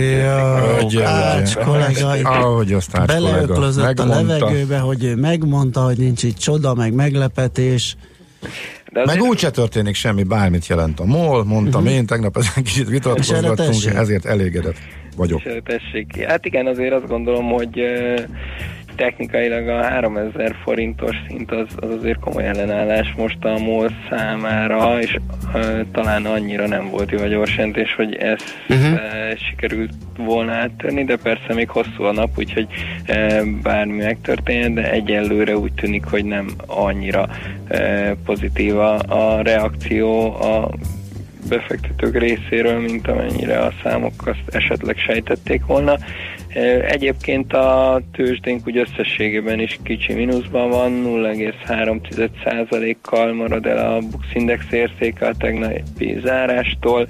Jó, 0.89 1.01
Ács 1.03 1.55
kollega, 1.55 2.29
ahogy 2.29 2.73
azt 2.73 3.05
beleöklözött 3.05 3.99
a 3.99 4.05
levegőbe, 4.05 4.77
hogy 4.77 5.03
ő 5.03 5.15
megmondta, 5.15 5.81
hogy 5.81 5.97
nincs 5.97 6.23
itt 6.23 6.37
csoda, 6.37 6.73
meg 6.73 6.93
meglepetés, 6.93 7.95
De 8.91 9.05
Meg 9.05 9.21
úgyse 9.21 9.51
történik 9.51 9.95
semmi, 9.95 10.23
bármit 10.23 10.67
jelent 10.67 10.99
a 10.99 11.05
MOL, 11.05 11.43
mondtam 11.43 11.81
uh-huh. 11.81 11.95
én, 11.95 12.05
tegnap 12.05 12.37
ezen 12.37 12.63
kicsit 12.63 12.89
vitatkozgattunk, 12.89 13.85
ezért 13.95 14.25
elégedett 14.25 14.77
vagyok. 15.15 15.41
tessék. 15.63 16.23
Hát 16.25 16.45
igen, 16.45 16.67
azért 16.67 16.93
azt 16.93 17.07
gondolom, 17.07 17.49
hogy 17.49 17.79
technikailag 19.01 19.67
a 19.67 19.83
3000 19.83 20.55
forintos 20.63 21.15
szint 21.27 21.51
az, 21.51 21.67
az 21.75 21.89
azért 21.89 22.19
komoly 22.19 22.47
ellenállás 22.47 23.13
most 23.17 23.45
a 23.45 23.57
MOL 23.57 23.89
számára, 24.09 25.01
és 25.01 25.17
uh, 25.53 25.79
talán 25.91 26.25
annyira 26.25 26.67
nem 26.67 26.89
jó 27.11 27.17
a 27.17 27.27
gyorsjelentés, 27.27 27.95
hogy 27.95 28.15
ezt 28.15 28.63
uh-huh. 28.69 28.93
uh, 28.93 28.99
sikerült 29.37 29.93
volna 30.17 30.51
áttörni, 30.51 31.03
de 31.03 31.15
persze 31.15 31.53
még 31.53 31.69
hosszú 31.69 32.03
a 32.03 32.11
nap, 32.11 32.29
úgyhogy 32.37 32.67
uh, 33.07 33.47
bármi 33.61 34.03
megtörténjen, 34.03 34.73
de 34.73 34.91
egyelőre 34.91 35.57
úgy 35.57 35.73
tűnik, 35.73 36.05
hogy 36.05 36.25
nem 36.25 36.47
annyira 36.65 37.29
uh, 37.69 38.11
pozitív 38.25 38.77
a, 38.77 38.99
a 38.99 39.41
reakció 39.41 40.35
a 40.41 40.69
befektetők 41.49 42.17
részéről, 42.17 42.79
mint 42.79 43.07
amennyire 43.07 43.59
a 43.59 43.73
számok 43.83 44.13
azt 44.25 44.55
esetleg 44.55 44.97
sejtették 44.97 45.65
volna. 45.65 45.97
Egyébként 46.87 47.53
a 47.53 48.01
tőzsdénk 48.11 48.67
úgy 48.67 48.77
összességében 48.77 49.59
is 49.59 49.79
kicsi 49.83 50.13
mínuszban 50.13 50.69
van, 50.69 51.03
0,3%-kal 51.05 53.33
marad 53.33 53.65
el 53.65 53.93
a 53.93 53.99
Bux 53.99 54.25
Index 54.33 54.71
értéke 54.71 55.27
a 55.27 55.35
tegnapi 55.37 56.19
zárástól, 56.23 57.07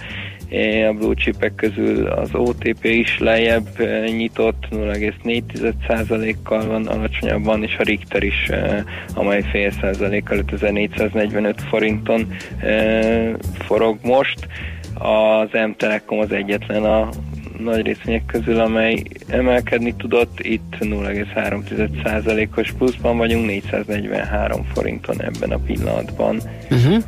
a 0.89 0.93
blue 0.93 1.13
chipek 1.15 1.55
közül 1.55 2.07
az 2.07 2.29
OTP 2.33 2.83
is 2.83 3.19
lejjebb 3.19 3.67
nyitott, 4.05 4.67
0,4%-kal 4.71 6.65
van 6.65 6.87
alacsonyabban, 6.87 7.63
és 7.63 7.75
a 7.79 7.83
Richter 7.83 8.23
is, 8.23 8.49
amely 9.13 9.43
fél 9.51 9.71
százalékkal 9.71 10.37
5445 10.37 11.61
forinton 11.61 12.27
forog 13.59 13.97
most. 14.01 14.47
Az 14.93 15.49
M-Telekom 15.67 16.19
az 16.19 16.31
egyetlen 16.31 16.83
a 16.83 17.09
nagy 17.59 17.85
részvények 17.85 18.25
közül, 18.25 18.59
amely 18.59 19.03
emelkedni 19.27 19.95
tudott. 19.95 20.39
Itt 20.39 20.75
0,3%-os 20.79 22.71
pluszban 22.71 23.17
vagyunk, 23.17 23.45
443 23.45 24.65
forinton 24.73 25.21
ebben 25.21 25.51
a 25.51 25.57
pillanatban. 25.57 26.41
Uh-huh. 26.71 27.03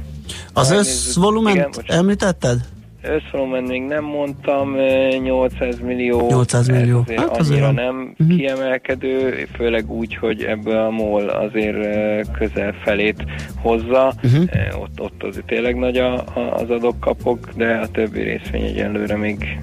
Az 0.53 0.71
összvolument 0.71 1.83
említetted? 1.87 2.57
Összvolumen 3.03 3.63
még 3.63 3.81
nem 3.81 4.03
mondtam, 4.03 4.75
800 5.21 5.79
millió. 5.79 6.27
800 6.27 6.67
millió. 6.67 6.99
Azért 6.99 7.19
hát 7.19 7.29
annyira 7.29 7.39
azért 7.39 7.73
nem 7.73 8.15
uh-huh. 8.19 8.37
kiemelkedő, 8.37 9.47
főleg 9.55 9.91
úgy, 9.91 10.15
hogy 10.15 10.43
ebből 10.43 10.77
a 10.77 10.89
MOL 10.89 11.29
azért 11.29 11.77
közel 12.31 12.73
felét 12.83 13.23
hozza. 13.61 14.13
Uh-huh. 14.23 14.81
Ott, 14.81 15.01
ott 15.01 15.23
azért 15.23 15.45
tényleg 15.45 15.75
nagy 15.75 15.97
a, 15.97 16.13
a, 16.13 16.53
az 16.53 16.69
adok-kapok, 16.69 17.49
de 17.55 17.73
a 17.73 17.87
többi 17.87 18.21
részvény 18.21 18.63
egyenlőre 18.63 19.15
még 19.15 19.59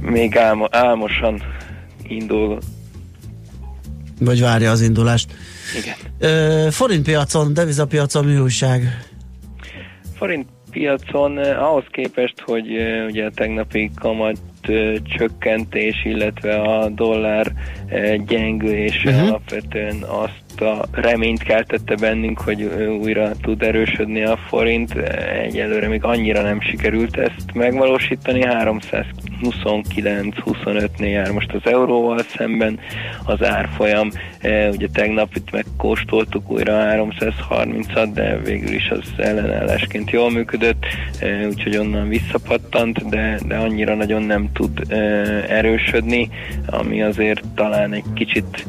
még 0.00 0.36
álmo, 0.36 0.66
álmosan 0.70 1.42
indul. 2.02 2.58
Vagy 4.20 4.40
várja 4.40 4.70
az 4.70 4.80
indulást. 4.80 5.32
Igen. 5.78 5.94
Ö, 6.18 6.68
forintpiacon, 6.70 7.54
devizapiacon 7.54 8.24
mi 8.24 8.38
újság? 8.38 9.06
Forint 10.14 10.48
piacon 10.76 11.38
eh, 11.38 11.62
ahhoz 11.62 11.84
képest, 11.90 12.40
hogy 12.40 12.76
eh, 12.76 13.06
ugye 13.06 13.24
a 13.24 13.30
tegnapi 13.30 13.90
kamat 14.00 14.38
eh, 14.62 14.94
csökkentés, 15.16 16.04
illetve 16.04 16.54
a 16.60 16.88
dollár 16.88 17.52
gyengülése 18.26 19.10
uh-huh. 19.10 19.28
alapvetően 19.28 20.02
azt 20.02 20.60
a 20.60 20.84
reményt 20.92 21.42
keltette 21.42 21.94
bennünk, 21.94 22.40
hogy 22.40 22.62
újra 23.02 23.30
tud 23.42 23.62
erősödni 23.62 24.24
a 24.24 24.36
forint. 24.36 24.94
Egyelőre 25.42 25.88
még 25.88 26.04
annyira 26.04 26.42
nem 26.42 26.60
sikerült 26.60 27.16
ezt 27.16 27.54
megvalósítani. 27.54 28.44
329-25-nél 29.42 31.10
jár 31.10 31.30
most 31.30 31.52
az 31.52 31.60
euróval 31.64 32.18
szemben 32.36 32.78
az 33.24 33.44
árfolyam. 33.44 34.10
Ugye 34.70 34.88
tegnap 34.92 35.34
itt 35.34 35.50
megkóstoltuk 35.50 36.50
újra 36.50 36.72
330-at, 36.76 38.10
de 38.14 38.38
végül 38.38 38.74
is 38.74 38.88
az 38.90 39.12
ellenállásként 39.16 40.10
jól 40.10 40.30
működött, 40.30 40.84
úgyhogy 41.48 41.76
onnan 41.76 42.08
visszapattant, 42.08 43.08
de, 43.08 43.38
de 43.46 43.56
annyira 43.56 43.94
nagyon 43.94 44.22
nem 44.22 44.52
tud 44.52 44.92
erősödni, 45.48 46.30
ami 46.66 47.02
azért 47.02 47.42
talán 47.54 47.92
egy 47.92 48.04
kicsit 48.14 48.66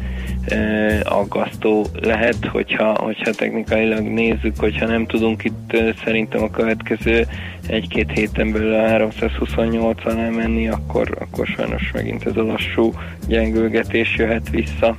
aggasztó 1.04 1.86
lehet, 2.02 2.46
hogyha, 2.46 2.98
hogyha 3.00 3.32
technikailag 3.32 4.04
nézzük, 4.04 4.60
hogyha 4.60 4.86
nem 4.86 5.06
tudunk 5.06 5.44
itt 5.44 5.78
szerintem 6.04 6.44
a 6.44 6.50
következő 6.50 7.28
egy-két 7.68 8.12
héten 8.12 8.52
belül 8.52 8.74
a 8.74 8.88
328 8.88 10.06
alá 10.06 10.30
menni, 10.30 10.68
akkor, 10.68 11.18
akkor 11.20 11.48
sajnos 11.48 11.92
megint 11.94 12.26
ez 12.26 12.36
a 12.36 12.44
lassú 12.44 12.94
gyengülgetés 13.28 14.16
jöhet 14.18 14.50
vissza. 14.50 14.96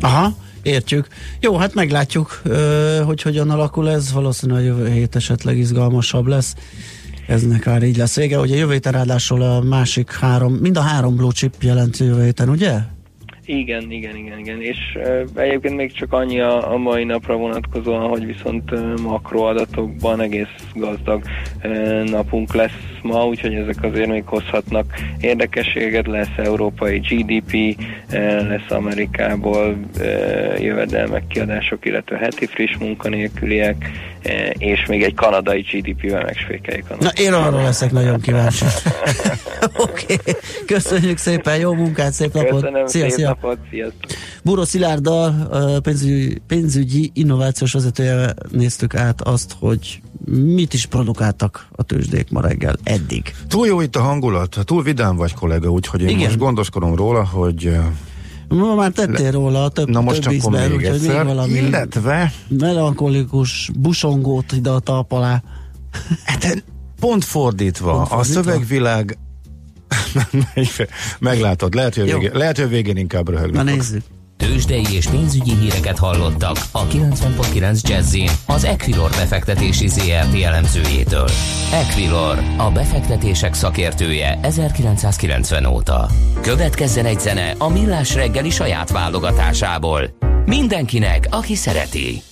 Aha, 0.00 0.32
értjük. 0.62 1.06
Jó, 1.40 1.56
hát 1.56 1.74
meglátjuk, 1.74 2.42
hogy 3.04 3.22
hogyan 3.22 3.50
alakul 3.50 3.90
ez. 3.90 4.12
Valószínűleg 4.12 4.62
a 4.62 4.66
jövő 4.66 4.90
hét 4.90 5.16
esetleg 5.16 5.56
izgalmasabb 5.56 6.26
lesz. 6.26 6.54
Eznek 7.26 7.64
már 7.64 7.82
így 7.82 7.96
lesz 7.96 8.16
vége. 8.16 8.38
Ugye 8.38 8.56
jövő 8.56 8.72
héten 8.72 8.92
ráadásul 8.92 9.42
a 9.42 9.60
másik 9.60 10.12
három, 10.12 10.52
mind 10.52 10.76
a 10.76 10.80
három 10.80 11.16
blue 11.16 11.32
chip 11.32 11.54
jelent 11.60 11.98
jövő 11.98 12.24
héten, 12.24 12.48
ugye? 12.48 12.74
Igen, 13.44 13.90
igen, 13.90 14.16
igen, 14.16 14.38
igen. 14.38 14.60
És 14.60 14.98
egyébként 15.34 15.76
még 15.76 15.92
csak 15.92 16.12
annyi 16.12 16.40
a, 16.40 16.72
a 16.72 16.76
mai 16.76 17.04
napra 17.04 17.36
vonatkozóan, 17.36 18.08
hogy 18.08 18.26
viszont 18.26 19.00
makroadatokban 19.02 20.20
egész 20.20 20.70
gazdag 20.74 21.22
napunk 22.04 22.54
lesz 22.54 22.91
ma, 23.02 23.26
úgyhogy 23.26 23.54
ezek 23.54 23.82
azért 23.82 24.08
még 24.08 24.22
hozhatnak 24.26 24.94
érdekességet. 25.20 26.06
Lesz 26.06 26.36
európai 26.36 26.98
GDP, 26.98 27.54
uh, 27.54 28.48
lesz 28.48 28.70
Amerikából 28.70 29.76
uh, 29.98 30.62
jövedelmek, 30.62 31.26
kiadások, 31.26 31.86
illetve 31.86 32.16
heti 32.16 32.46
friss 32.46 32.76
munkanélküliek, 32.76 33.90
uh, 34.24 34.50
és 34.58 34.86
még 34.86 35.02
egy 35.02 35.14
kanadai 35.14 35.60
GDP-vel 35.60 36.24
megsfékeljük 36.24 37.00
Na, 37.00 37.08
én 37.08 37.32
arra 37.32 37.62
leszek 37.62 37.90
nagyon 37.90 38.20
kíváncsi. 38.20 38.64
Oké, 39.76 40.14
okay. 40.14 40.34
köszönjük 40.66 41.16
szépen, 41.16 41.58
jó 41.58 41.74
munkát, 41.74 42.12
szép 42.12 42.32
napot! 42.32 42.50
Köszönöm, 42.50 42.86
szia, 42.86 43.02
szép 43.02 43.10
szia. 43.10 43.28
napot, 43.28 43.58
sziasztok! 43.70 44.10
Búró 44.44 44.64
Szilárddal, 44.64 45.48
pénzügyi, 45.82 46.42
pénzügyi 46.46 47.10
innovációs 47.14 47.72
vezetője 47.72 48.34
néztük 48.50 48.94
át 48.94 49.20
azt, 49.20 49.54
hogy 49.58 50.00
mit 50.30 50.74
is 50.74 50.86
produkáltak 50.86 51.66
a 51.72 51.82
tőzsdék 51.82 52.30
ma 52.30 52.40
reggel 52.40 52.76
eddig. 52.82 53.34
Túl 53.48 53.66
jó 53.66 53.80
itt 53.80 53.96
a 53.96 54.00
hangulat, 54.00 54.58
túl 54.64 54.82
vidám 54.82 55.16
vagy 55.16 55.34
kollega, 55.34 55.68
úgyhogy 55.68 56.02
én 56.02 56.08
Igen. 56.08 56.20
most 56.20 56.38
gondoskodom 56.38 56.94
róla, 56.94 57.24
hogy 57.24 57.78
Ma 58.48 58.74
már 58.74 58.90
tettél 58.90 59.24
Le... 59.24 59.30
róla 59.30 59.68
több, 59.68 59.88
Na 59.88 60.00
most 60.00 60.22
több 60.22 60.32
ízben, 60.32 60.70
még 60.70 60.84
egyszer, 60.84 61.24
még 61.24 61.34
valami 61.34 61.52
illetve... 61.52 62.32
melankolikus 62.48 63.70
busongót 63.78 64.52
ide 64.52 64.70
a 64.70 64.78
talp 64.78 65.12
alá. 65.12 65.42
Hát 66.24 66.64
pont 67.00 67.24
fordítva, 67.24 67.92
pont 67.92 68.08
fordítva, 68.08 68.16
a 68.16 68.22
szövegvilág 68.22 69.18
Meglátod, 71.18 71.74
lehet, 71.74 71.94
hogy, 71.94 72.04
végén, 72.04 72.30
lehet, 72.34 72.58
hogy 72.58 72.68
végén 72.68 72.96
inkább 72.96 73.28
röhögni 73.28 73.56
Na 73.56 73.62
nézzük. 73.62 74.02
Tőzsdei 74.42 74.94
és 74.94 75.06
pénzügyi 75.06 75.54
híreket 75.54 75.98
hallottak 75.98 76.56
a 76.72 76.86
90.9 76.86 77.88
jazz 77.88 78.16
az 78.46 78.64
Equilor 78.64 79.10
befektetési 79.10 79.88
ZRT 79.88 80.42
elemzőjétől. 80.42 81.28
Equilor, 81.72 82.38
a 82.56 82.70
befektetések 82.70 83.54
szakértője 83.54 84.38
1990 84.42 85.64
óta. 85.64 86.08
Következzen 86.40 87.04
egy 87.04 87.20
zene 87.20 87.54
a 87.58 87.68
Millás 87.68 88.14
reggeli 88.14 88.50
saját 88.50 88.90
válogatásából. 88.90 90.02
Mindenkinek, 90.44 91.28
aki 91.30 91.54
szereti. 91.54 92.22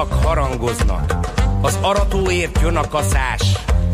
Harangoznak. 0.00 1.16
Az 1.60 1.78
aratóért 1.80 2.60
jön 2.60 2.76
a 2.76 2.88
kaszás, 2.88 3.42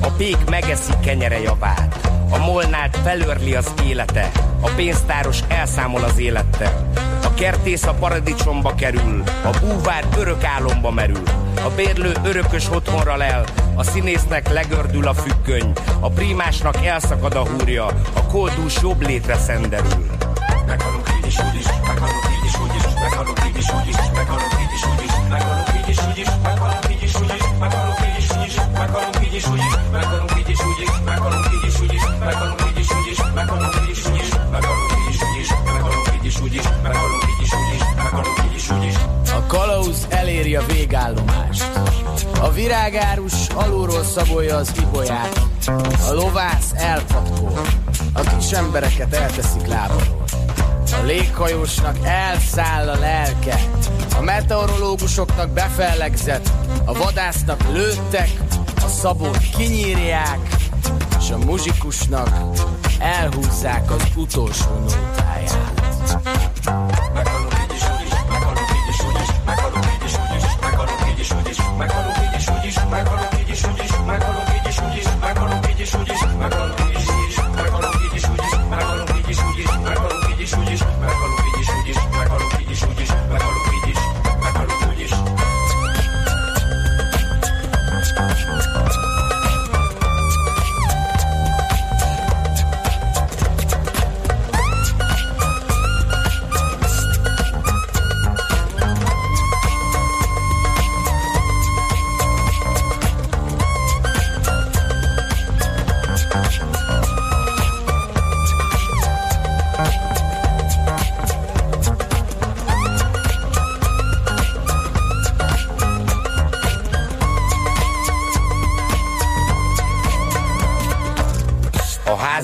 a 0.01 0.09
pék 0.17 0.37
megeszi 0.51 0.93
kenyere 1.05 1.41
javát. 1.41 2.11
A 2.31 2.39
molnát 2.39 2.97
felörli 2.97 3.55
az 3.55 3.73
élete, 3.85 4.31
a 4.61 4.71
pénztáros 4.77 5.39
elszámol 5.49 6.05
az 6.05 6.19
élete. 6.19 6.87
A 7.25 7.35
kertész 7.35 7.85
a 7.85 7.93
paradicsomba 7.93 8.75
kerül, 8.75 9.23
a 9.45 9.59
búvár 9.61 10.05
örök 10.17 10.45
álomba 10.45 10.91
merül, 10.91 11.23
a 11.65 11.71
bérlő 11.77 12.13
örökös 12.25 12.71
otthonra 12.71 13.17
lel, 13.17 13.45
a 13.75 13.83
színésznek 13.83 14.53
legördül 14.53 15.09
a 15.09 15.15
függöny, 15.15 15.73
a 16.01 16.09
prímásnak 16.09 16.85
elszakad 16.85 17.35
a 17.35 17.47
húrja, 17.47 17.87
a 18.13 18.23
koldús 18.23 18.75
jobb 18.83 19.07
létre 19.07 19.37
szenderül. 19.37 20.07
Meghalunk 20.67 21.09
így 21.19 21.27
is, 21.27 21.39
úgy 21.39 21.59
is, 21.59 21.67
meghalunk 21.87 22.25
így 22.31 22.45
is, 22.45 22.61
úgy 22.61 22.75
is, 22.77 22.83
meghalunk 23.01 23.41
így 23.49 23.57
is, 23.57 23.73
úgy 23.73 23.89
is, 23.89 23.97
meghalunk 24.15 24.58
A 39.35 39.47
kalauz 39.47 40.07
eléri 40.09 40.57
a 40.57 40.67
végállomást. 40.67 41.71
A 42.41 42.51
virágárus 42.51 43.33
alulról 43.55 44.05
szabolja 44.05 44.57
az 44.57 44.73
ibolyát. 44.81 45.41
A 46.09 46.13
lovász 46.13 46.73
elpatkol. 46.75 47.61
A 48.13 48.21
kis 48.21 48.51
embereket 48.51 49.15
elteszik 49.15 49.67
lábalról. 49.67 50.25
A 51.03 51.05
léghajósnak 51.05 51.97
elszáll 52.03 52.89
a 52.89 52.99
lelke. 52.99 53.61
A 54.19 54.23
meteorológusoknak 54.23 55.51
befellegzett. 55.51 56.51
A 56.85 56.93
vadásznak 56.93 57.73
lőttek. 57.73 58.31
A 58.85 58.89
szabót 58.89 59.39
kinyírják. 59.57 60.39
És 61.19 61.31
a 61.31 61.39
muzsikusnak 61.39 62.31
elhúzzák 62.99 63.91
az 63.91 64.03
utolsó 64.17 64.71
nótáját. 64.81 65.69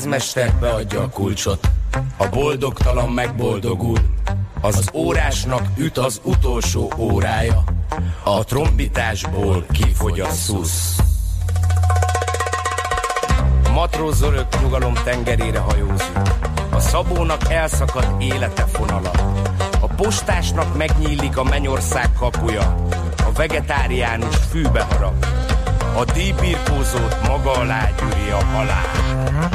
Házmester 0.05 0.53
beadja 0.61 1.03
a 1.03 1.09
kulcsot, 1.09 1.69
a 2.17 2.29
boldogtalan 2.29 3.09
megboldogul, 3.09 3.99
az 4.61 4.91
órásnak 4.93 5.67
üt 5.77 5.99
az 5.99 6.21
utolsó 6.25 6.93
órája, 6.99 7.65
a 8.23 8.45
trombitásból 8.45 9.67
kifogy 9.73 10.21
a 10.21 10.31
szusz. 10.31 10.97
Matróz 13.73 14.23
örök 14.23 14.61
nyugalom 14.61 14.95
tengerére 15.05 15.59
hajózik, 15.59 16.19
a 16.71 16.81
szabónak 16.81 17.53
elszakad 17.53 18.07
élete 18.19 18.67
fonala, 18.67 19.11
a 19.81 19.87
postásnak 19.87 20.77
megnyílik 20.77 21.37
a 21.37 21.45
mennyország 21.45 22.13
kapuja, 22.19 22.75
a 23.27 23.33
vegetáriánus 23.35 24.37
fűbe 24.51 24.83
harap, 24.83 25.27
a 25.97 26.05
díjbirkózót 26.13 27.29
maga 27.29 27.51
alá 27.53 27.91
gyűri 27.99 28.31
a 28.31 28.45
halál. 28.45 29.54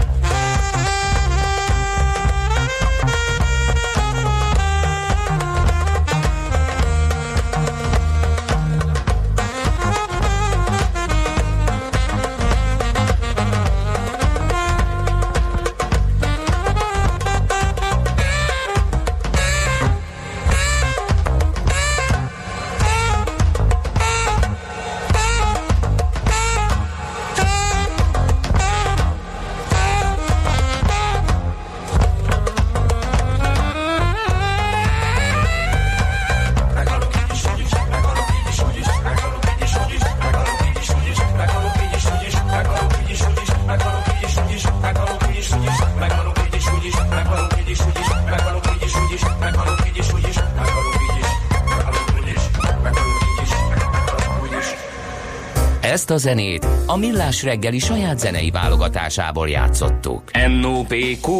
Ezt 56.10 56.26
a 56.26 56.30
zenét 56.30 56.68
a 56.86 56.98
Millás 56.98 57.44
reggeli 57.44 57.80
saját 57.80 58.20
zenei 58.20 58.52
válogatásából 58.52 59.50
játszottuk. 59.50 60.24
NOPQ, 60.62 61.32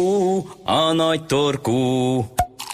a 0.64 0.92
nagy 0.92 1.24
torkú. 1.26 1.72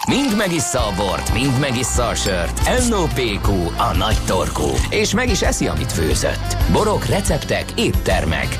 Mind 0.07 0.35
megissza 0.37 0.79
a 0.79 0.93
bort, 0.95 1.33
mind 1.33 1.59
megissza 1.59 2.07
a 2.07 2.15
sört. 2.15 2.89
NOPQ, 2.89 3.51
a 3.77 3.95
nagy 3.97 4.17
torkú. 4.25 4.69
És 4.89 5.13
meg 5.13 5.29
is 5.29 5.41
eszi, 5.41 5.67
amit 5.67 5.91
főzött. 5.91 6.57
Borok, 6.71 7.05
receptek, 7.05 7.65
éttermek. 7.75 8.57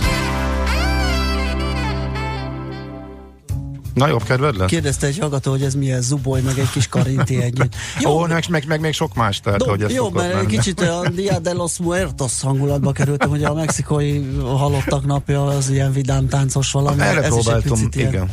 Na 3.98 4.08
jobb 4.08 4.24
kedved 4.24 4.58
lesz? 4.58 4.70
Kérdezte 4.70 5.08
egy 5.08 5.18
hallgató, 5.18 5.52
hogy 5.52 5.62
ez 5.62 5.74
milyen 5.74 6.02
zuboly, 6.02 6.42
meg 6.42 6.60
egy 6.60 6.70
kis 6.70 6.88
karinti 6.88 7.42
együtt. 7.42 7.76
Jó, 8.04 8.26
meg, 8.26 8.46
meg, 8.50 8.66
meg, 8.68 8.80
még 8.80 8.94
sok 8.94 9.16
más, 9.16 9.40
tehát, 9.40 9.60
Do, 9.60 9.70
hogy 9.70 9.82
ez 9.82 9.92
jó, 9.92 10.10
mert 10.10 10.40
egy 10.40 10.46
kicsit 10.46 10.82
a 10.82 11.10
Dia 11.16 11.40
de 11.40 11.54
los 11.54 11.78
Muertos 11.78 12.42
hangulatba 12.42 12.92
kerültem, 12.92 13.30
hogy 13.30 13.44
a 13.44 13.54
mexikai 13.54 14.30
halottak 14.42 15.06
napja 15.06 15.46
az 15.46 15.70
ilyen 15.70 15.92
vidám 15.92 16.28
táncos 16.28 16.72
valami. 16.72 17.02
Erre 17.02 17.22
ez 17.22 17.28
próbáltam, 17.28 17.90
is 17.92 18.02
igen. 18.02 18.30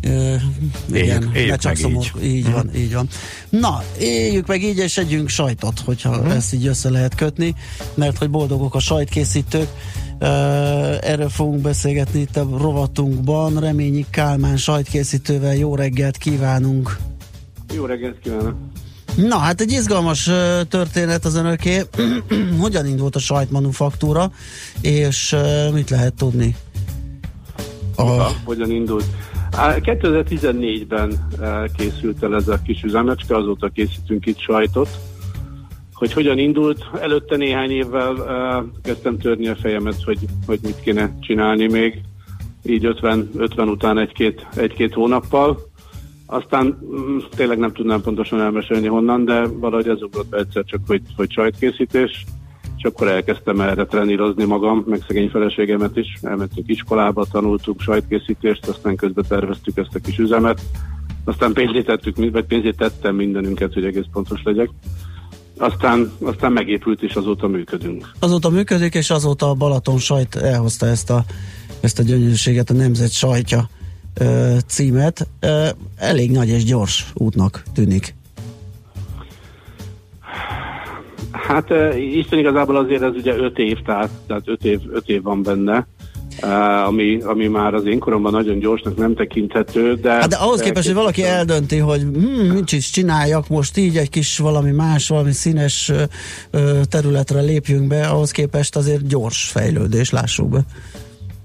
Ilyen, 0.00 0.42
uh, 0.90 0.98
igen, 0.98 1.30
Éljük- 1.34 1.58
csak 1.58 1.72
meg 1.72 1.76
szomor, 1.76 2.04
így. 2.22 2.34
így. 2.34 2.52
van, 2.52 2.70
így 2.74 2.94
van. 2.94 3.08
Na, 3.48 3.82
éljük 3.98 4.46
meg 4.46 4.62
így, 4.62 4.78
és 4.78 4.98
együnk 4.98 5.28
sajtot, 5.28 5.80
hogyha 5.80 6.10
uh-huh. 6.10 6.34
ezt 6.34 6.54
így 6.54 6.66
össze 6.66 6.90
lehet 6.90 7.14
kötni, 7.14 7.54
mert 7.94 8.18
hogy 8.18 8.30
boldogok 8.30 8.74
a 8.74 8.80
sajtkészítők. 8.80 9.68
Erről 11.00 11.28
fogunk 11.28 11.60
beszélgetni 11.60 12.20
itt 12.20 12.36
a 12.36 12.46
rovatunkban. 12.58 13.60
Reményi 13.60 14.06
Kálmán 14.10 14.56
sajtkészítővel 14.56 15.54
jó 15.54 15.74
reggelt 15.74 16.16
kívánunk. 16.16 16.96
Jó 17.74 17.84
reggelt 17.84 18.18
kívánok! 18.22 18.54
Na, 19.16 19.38
hát 19.38 19.60
egy 19.60 19.72
izgalmas 19.72 20.30
történet 20.68 21.24
az 21.24 21.36
önöké. 21.36 21.82
Hogyan 22.60 22.86
indult 22.86 23.16
a 23.16 23.18
sajtmanufaktúra, 23.18 24.32
és 24.80 25.36
mit 25.72 25.90
lehet 25.90 26.14
tudni? 26.14 26.56
A... 27.96 28.30
Hogyan 28.44 28.70
indult? 28.70 29.04
Á, 29.50 29.76
2014-ben 29.80 31.28
eh, 31.40 31.62
készült 31.76 32.22
el 32.22 32.34
ez 32.34 32.48
a 32.48 32.60
kis 32.64 32.82
üzemecske, 32.82 33.36
azóta 33.36 33.68
készítünk 33.68 34.26
itt 34.26 34.38
sajtot. 34.38 34.88
Hogy 36.00 36.12
hogyan 36.12 36.38
indult, 36.38 36.90
előtte 37.00 37.36
néhány 37.36 37.70
évvel 37.70 38.14
uh, 38.14 38.80
kezdtem 38.82 39.18
törni 39.18 39.48
a 39.48 39.56
fejemet, 39.56 40.02
hogy, 40.02 40.18
hogy 40.46 40.58
mit 40.62 40.80
kéne 40.80 41.16
csinálni 41.20 41.66
még, 41.66 42.00
így 42.62 42.84
50, 42.84 43.30
50 43.36 43.68
után 43.68 43.98
egy-két, 43.98 44.46
egy-két 44.56 44.94
hónappal. 44.94 45.58
Aztán 46.26 46.78
mm, 46.84 47.18
tényleg 47.36 47.58
nem 47.58 47.72
tudnám 47.72 48.00
pontosan 48.00 48.40
elmesélni 48.40 48.86
honnan, 48.86 49.24
de 49.24 49.46
valahogy 49.46 49.88
ez 49.88 50.02
ugrott 50.02 50.28
be 50.28 50.38
egyszer 50.38 50.64
csak, 50.64 50.80
hogy, 50.86 51.02
hogy 51.16 51.32
sajtkészítés, 51.32 52.24
és 52.76 52.84
akkor 52.84 53.08
elkezdtem 53.08 53.60
erre 53.60 53.84
trenírozni 53.84 54.44
magam, 54.44 54.84
meg 54.86 55.04
szegény 55.06 55.28
feleségemet 55.28 55.96
is. 55.96 56.18
Elmentünk 56.22 56.68
iskolába, 56.68 57.26
tanultunk 57.30 57.80
sajtkészítést, 57.80 58.68
aztán 58.68 58.96
közben 58.96 59.24
terveztük 59.28 59.76
ezt 59.76 59.94
a 59.94 60.00
kis 60.00 60.18
üzemet, 60.18 60.60
aztán 61.24 61.52
pénzét 61.52 61.86
tettük, 61.86 62.16
vagy 62.16 62.44
pénzét 62.44 62.76
tettem 62.76 63.14
mindenünket, 63.14 63.72
hogy 63.72 63.84
egész 63.84 64.06
pontos 64.12 64.42
legyek. 64.42 64.70
Aztán, 65.60 66.12
aztán 66.20 66.52
megépült, 66.52 67.02
és 67.02 67.14
azóta 67.14 67.48
működünk. 67.48 68.10
Azóta 68.18 68.48
működik, 68.48 68.94
és 68.94 69.10
azóta 69.10 69.48
a 69.48 69.54
Balaton 69.54 69.98
sajt 69.98 70.34
elhozta 70.34 70.86
ezt 70.86 71.10
a, 71.10 71.24
ezt 71.80 71.98
a 71.98 72.02
gyönyörűséget, 72.02 72.70
a 72.70 72.74
Nemzet 72.74 73.12
sajtja 73.12 73.68
ö, 74.20 74.56
címet. 74.66 75.28
Ö, 75.40 75.66
elég 75.96 76.30
nagy 76.30 76.48
és 76.48 76.64
gyors 76.64 77.06
útnak 77.14 77.62
tűnik. 77.74 78.14
Hát 81.30 81.70
Isten 81.96 82.38
igazából 82.38 82.76
azért 82.76 83.02
ez 83.02 83.14
ugye 83.14 83.36
öt 83.36 83.58
év, 83.58 83.78
tehát, 83.84 84.10
tehát 84.26 84.48
öt, 84.48 84.64
év, 84.64 84.80
öt 84.92 85.08
év 85.08 85.22
van 85.22 85.42
benne. 85.42 85.86
Uh, 86.42 86.86
ami, 86.86 87.20
ami 87.22 87.46
már 87.46 87.74
az 87.74 87.86
én 87.86 87.98
koromban 87.98 88.32
nagyon 88.32 88.58
gyorsnak 88.58 88.96
nem 88.96 89.14
tekinthető, 89.14 89.94
de... 89.94 90.10
Hát 90.10 90.28
de 90.28 90.36
ahhoz 90.36 90.60
képest, 90.60 90.86
hogy 90.86 90.96
valaki 90.96 91.24
eldönti, 91.24 91.78
hogy 91.78 92.00
hm, 92.00 92.52
mit 92.52 92.72
is 92.72 92.90
csináljak 92.90 93.48
most 93.48 93.76
így, 93.76 93.96
egy 93.96 94.10
kis 94.10 94.38
valami 94.38 94.70
más, 94.70 95.08
valami 95.08 95.32
színes 95.32 95.92
területre 96.88 97.40
lépjünk 97.40 97.86
be, 97.86 98.06
ahhoz 98.06 98.30
képest 98.30 98.76
azért 98.76 99.06
gyors 99.06 99.50
fejlődés, 99.50 100.10
lássuk 100.10 100.48
be. 100.48 100.60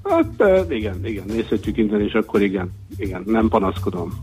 Hát 0.04 0.30
uh, 0.38 0.76
igen, 0.76 1.06
igen, 1.06 1.24
nézhetjük 1.28 1.78
innen, 1.78 2.02
és 2.02 2.14
akkor 2.14 2.42
igen, 2.42 2.72
igen, 2.98 3.24
nem 3.26 3.48
panaszkodom. 3.48 4.14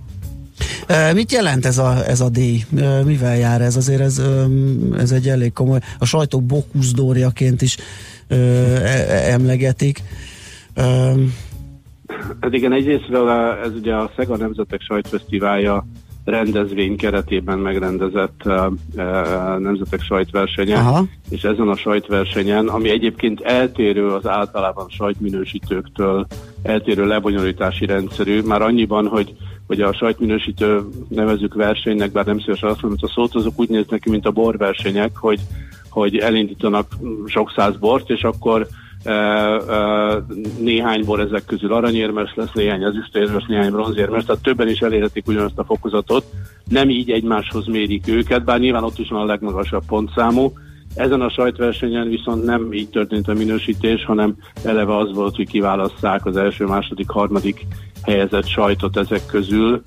Mit 1.14 1.32
jelent 1.32 1.66
ez 1.66 1.78
a, 1.78 2.06
ez 2.06 2.20
a 2.20 2.28
díj? 2.28 2.64
Mivel 3.04 3.36
jár 3.36 3.60
ez? 3.60 3.76
Azért 3.76 4.00
ez, 4.00 4.22
ez 4.98 5.12
egy 5.12 5.28
elég 5.28 5.52
komoly, 5.52 5.78
a 5.98 6.04
sajtó 6.04 6.40
bókuszdóriaként 6.40 7.62
is 7.62 7.76
e, 8.28 8.36
emlegetik. 10.74 11.50
Hát 12.40 12.52
igen, 12.52 12.72
egyrésztről 12.72 13.30
ez 13.64 13.74
ugye 13.74 13.94
a 13.94 14.10
Szega 14.16 14.36
Nemzetek 14.36 14.80
Sajtfesztiválja 14.80 15.86
rendezvény 16.24 16.96
keretében 16.96 17.58
megrendezett 17.58 18.40
uh, 18.44 18.66
uh, 18.96 19.58
nemzetek 19.58 20.02
sajtversenye, 20.02 20.76
Aha. 20.76 21.04
és 21.28 21.42
ezen 21.42 21.68
a 21.68 21.76
sajtversenyen, 21.76 22.68
ami 22.68 22.90
egyébként 22.90 23.40
eltérő 23.40 24.06
az 24.06 24.26
általában 24.26 24.88
sajtminősítőktől, 24.88 26.26
eltérő 26.62 27.06
lebonyolítási 27.06 27.86
rendszerű, 27.86 28.40
már 28.40 28.62
annyiban, 28.62 29.06
hogy 29.06 29.34
hogy 29.66 29.80
a 29.80 29.92
sajtminősítő 29.92 30.80
nevezük 31.08 31.54
versenynek, 31.54 32.12
bár 32.12 32.26
nem 32.26 32.38
szívesen 32.38 32.68
azt 32.68 32.82
mondom, 32.82 33.00
hogy 33.00 33.10
a 33.10 33.12
szót, 33.12 33.34
azok 33.34 33.60
úgy 33.60 33.68
néz 33.68 33.84
neki, 33.88 34.10
mint 34.10 34.26
a 34.26 34.30
borversenyek, 34.30 35.16
hogy, 35.16 35.40
hogy 35.90 36.16
elindítanak 36.16 36.86
sok 37.26 37.52
száz 37.56 37.76
bort, 37.76 38.10
és 38.10 38.22
akkor 38.22 38.66
néhány 40.58 41.04
bor 41.04 41.20
ezek 41.20 41.44
közül 41.44 41.72
aranyérmes 41.72 42.32
lesz, 42.34 42.52
néhány 42.52 42.82
ezüstérmes, 42.82 43.44
néhány 43.48 43.70
bronzérmes, 43.70 44.24
tehát 44.24 44.42
többen 44.42 44.68
is 44.68 44.80
elérhetik 44.80 45.28
ugyanazt 45.28 45.58
a 45.58 45.64
fokozatot. 45.64 46.24
Nem 46.68 46.90
így 46.90 47.10
egymáshoz 47.10 47.66
mérik 47.66 48.08
őket, 48.08 48.44
bár 48.44 48.58
nyilván 48.58 48.84
ott 48.84 48.98
is 48.98 49.08
van 49.08 49.20
a 49.20 49.24
legmagasabb 49.24 49.84
pontszámú, 49.86 50.52
ezen 50.94 51.20
a 51.20 51.30
sajtversenyen 51.30 52.08
viszont 52.08 52.44
nem 52.44 52.72
így 52.72 52.88
történt 52.88 53.28
a 53.28 53.34
minősítés, 53.34 54.04
hanem 54.04 54.36
eleve 54.64 54.96
az 54.96 55.14
volt, 55.14 55.36
hogy 55.36 55.48
kiválasszák 55.48 56.26
az 56.26 56.36
első, 56.36 56.64
második, 56.64 57.08
harmadik 57.08 57.66
helyezett 58.02 58.46
sajtot 58.46 58.96
ezek 58.96 59.26
közül, 59.26 59.82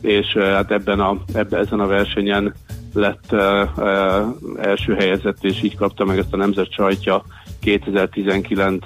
és 0.00 0.26
hát 0.36 0.70
ebben 0.70 1.00
a, 1.00 1.18
ebben, 1.32 1.60
ezen 1.60 1.80
a 1.80 1.86
versenyen 1.86 2.54
lett 2.94 3.24
uh, 3.30 3.40
uh, 3.76 4.22
első 4.60 4.94
helyezett, 4.94 5.44
és 5.44 5.62
így 5.62 5.76
kapta 5.76 6.04
meg 6.04 6.18
ezt 6.18 6.32
a 6.32 6.36
Nemzet 6.36 6.72
Sajtja 6.72 7.24
2019 7.68 8.84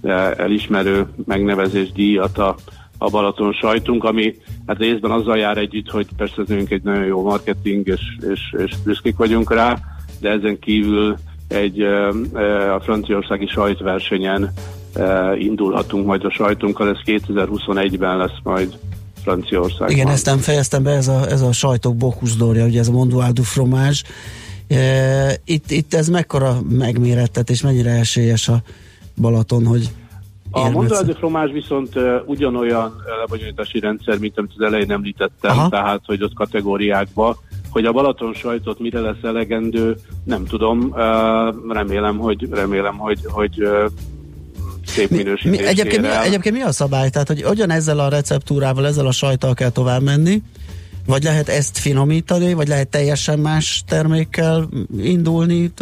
uh, 0.00 0.12
elismerő 0.36 1.06
megnevezés 1.24 1.92
díjat 1.92 2.38
a, 2.38 2.56
a 2.98 3.10
Balaton 3.10 3.52
sajtunk, 3.52 4.04
ami 4.04 4.34
hát 4.66 4.78
részben 4.78 5.10
azzal 5.10 5.38
jár 5.38 5.56
együtt, 5.56 5.90
hogy 5.90 6.06
persze 6.16 6.42
ez 6.48 6.54
egy 6.68 6.82
nagyon 6.82 7.04
jó 7.04 7.22
marketing, 7.22 7.86
és, 7.86 8.00
és, 8.32 8.40
és 8.66 8.74
büszkék 8.84 9.16
vagyunk 9.16 9.52
rá, 9.52 9.78
de 10.20 10.30
ezen 10.30 10.58
kívül 10.58 11.16
egy 11.48 11.80
a 12.74 12.80
franciaországi 12.80 13.46
sajtversenyen 13.46 14.52
indulhatunk 15.38 16.06
majd 16.06 16.24
a 16.24 16.30
sajtunkkal, 16.30 16.88
ez 16.88 16.98
2021-ben 17.04 18.16
lesz 18.16 18.38
majd 18.42 18.78
Franciaországban. 19.22 19.90
Igen, 19.90 20.08
ezt 20.08 20.26
nem 20.26 20.38
fejeztem 20.38 20.82
be, 20.82 20.90
ez 20.90 21.08
a, 21.08 21.30
ez 21.30 21.40
a 21.40 21.52
sajtok 21.52 21.96
bokuszdorja, 21.96 22.64
ugye 22.64 22.78
ez 22.78 22.88
a 22.88 22.92
Mondois 22.92 23.32
du 23.32 23.42
fromage. 23.42 23.98
Itt, 25.44 25.70
itt 25.70 25.94
ez 25.94 26.08
mekkora 26.08 26.58
megmérettet, 26.68 27.50
és 27.50 27.62
mennyire 27.62 27.90
esélyes 27.90 28.48
a 28.48 28.62
Balaton, 29.20 29.66
hogy 29.66 29.90
a 30.50 30.70
Mondois 30.70 31.06
de 31.06 31.14
fromage 31.14 31.52
viszont 31.52 31.96
uh, 31.96 32.04
ugyanolyan 32.26 32.94
lebonyolítási 33.20 33.80
rendszer, 33.80 34.18
mint 34.18 34.38
amit 34.38 34.52
az 34.56 34.64
elején 34.64 34.92
említettem, 34.92 35.58
Aha. 35.58 35.68
tehát 35.68 36.00
hogy 36.04 36.22
ott 36.22 36.34
kategóriákba 36.34 37.38
hogy 37.70 37.84
a 37.84 37.92
Balaton 37.92 38.34
sajtot 38.34 38.78
mire 38.78 39.00
lesz 39.00 39.22
elegendő, 39.22 39.96
nem 40.24 40.44
tudom. 40.44 40.94
Remélem, 41.68 42.18
hogy, 42.18 42.48
remélem, 42.50 42.96
hogy, 42.96 43.18
hogy 43.24 43.68
szép 44.86 45.10
minősítésére. 45.10 45.62
Mi, 45.62 45.68
egyébként, 45.68 46.02
mi, 46.02 46.08
egyébként 46.08 46.54
mi 46.54 46.60
a 46.62 46.72
szabály? 46.72 47.10
Tehát, 47.10 47.28
hogy 47.28 47.42
hogyan 47.42 47.70
ezzel 47.70 47.98
a 47.98 48.08
receptúrával, 48.08 48.86
ezzel 48.86 49.06
a 49.06 49.12
sajttal 49.12 49.54
kell 49.54 49.70
tovább 49.70 50.02
menni? 50.02 50.42
Vagy 51.08 51.22
lehet 51.22 51.48
ezt 51.48 51.78
finomítani, 51.78 52.52
vagy 52.52 52.68
lehet 52.68 52.88
teljesen 52.88 53.38
más 53.38 53.82
termékkel 53.86 54.68
indulni? 55.02 55.72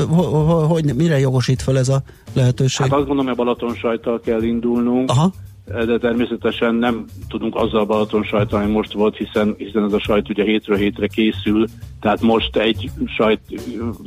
Hogy, 0.69 0.95
mire 0.95 1.19
jogosít 1.19 1.63
fel 1.63 1.79
ez 1.79 1.89
a 1.89 2.03
lehetőség? 2.35 2.87
Hát 2.87 2.99
azt 2.99 3.07
gondolom, 3.07 3.25
hogy 3.25 3.35
a 3.39 3.45
Balaton 3.45 3.75
sajttal 3.75 4.21
kell 4.21 4.43
indulnunk. 4.43 5.11
Aha 5.11 5.33
de 5.67 5.99
természetesen 5.99 6.75
nem 6.75 7.05
tudunk 7.29 7.55
azzal 7.57 7.85
Balaton 7.85 8.23
sajtot, 8.23 8.53
ami 8.53 8.73
most 8.73 8.93
volt, 8.93 9.17
hiszen, 9.17 9.55
hiszen 9.59 9.85
ez 9.85 9.93
a 9.93 9.99
sajt 9.99 10.29
ugye 10.29 10.45
hétről 10.45 10.77
hétre 10.77 11.07
készül, 11.07 11.67
tehát 12.01 12.21
most 12.21 12.57
egy 12.57 12.91
sajt, 13.17 13.41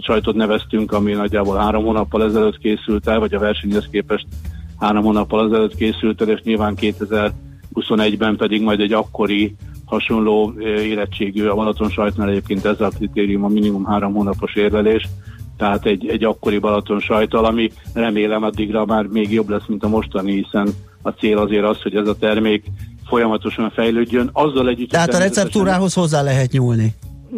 sajtot 0.02 0.36
neveztünk, 0.36 0.92
ami 0.92 1.12
nagyjából 1.12 1.58
három 1.58 1.84
hónappal 1.84 2.24
ezelőtt 2.24 2.58
készült 2.58 3.08
el, 3.08 3.20
vagy 3.20 3.34
a 3.34 3.40
versenyhez 3.40 3.88
képest 3.92 4.28
három 4.78 5.04
hónappal 5.04 5.46
ezelőtt 5.46 5.76
készült 5.76 6.22
el, 6.22 6.30
és 6.30 6.42
nyilván 6.42 6.78
2021-ben 6.82 8.36
pedig 8.36 8.62
majd 8.62 8.80
egy 8.80 8.94
akkori 8.94 9.56
hasonló 9.90 10.54
érettségű 10.62 11.46
a 11.46 11.56
Balaton 11.56 11.90
sajtnál 11.90 12.30
egyébként 12.30 12.66
ez 12.66 12.82
a 12.82 12.90
kritérium 12.90 13.44
a 13.44 13.48
minimum 13.48 13.86
három 13.86 14.14
hónapos 14.14 14.56
érvelés, 14.56 15.08
tehát 15.58 15.86
egy, 15.86 16.08
egy 16.08 16.24
akkori 16.24 16.58
Balaton 16.58 17.00
sajtal, 17.00 17.46
ami 17.46 17.72
remélem 17.94 18.44
addigra 18.44 18.86
már 18.86 19.06
még 19.06 19.32
jobb 19.32 19.50
lesz, 19.50 19.68
mint 19.68 19.84
a 19.84 19.88
mostani, 19.88 20.34
hiszen 20.34 20.70
a 21.02 21.10
cél 21.10 21.38
azért 21.38 21.66
az, 21.66 21.82
hogy 21.82 21.96
ez 21.96 22.08
a 22.08 22.18
termék 22.18 22.64
folyamatosan 23.08 23.70
fejlődjön. 23.70 24.30
Azzal 24.34 24.68
együtt... 24.70 24.90
Tehát 24.90 25.14
a 25.14 25.18
receptúrához 25.18 25.94
hozzá 25.94 26.22
lehet 26.22 26.52
nyúlni. 26.52 26.94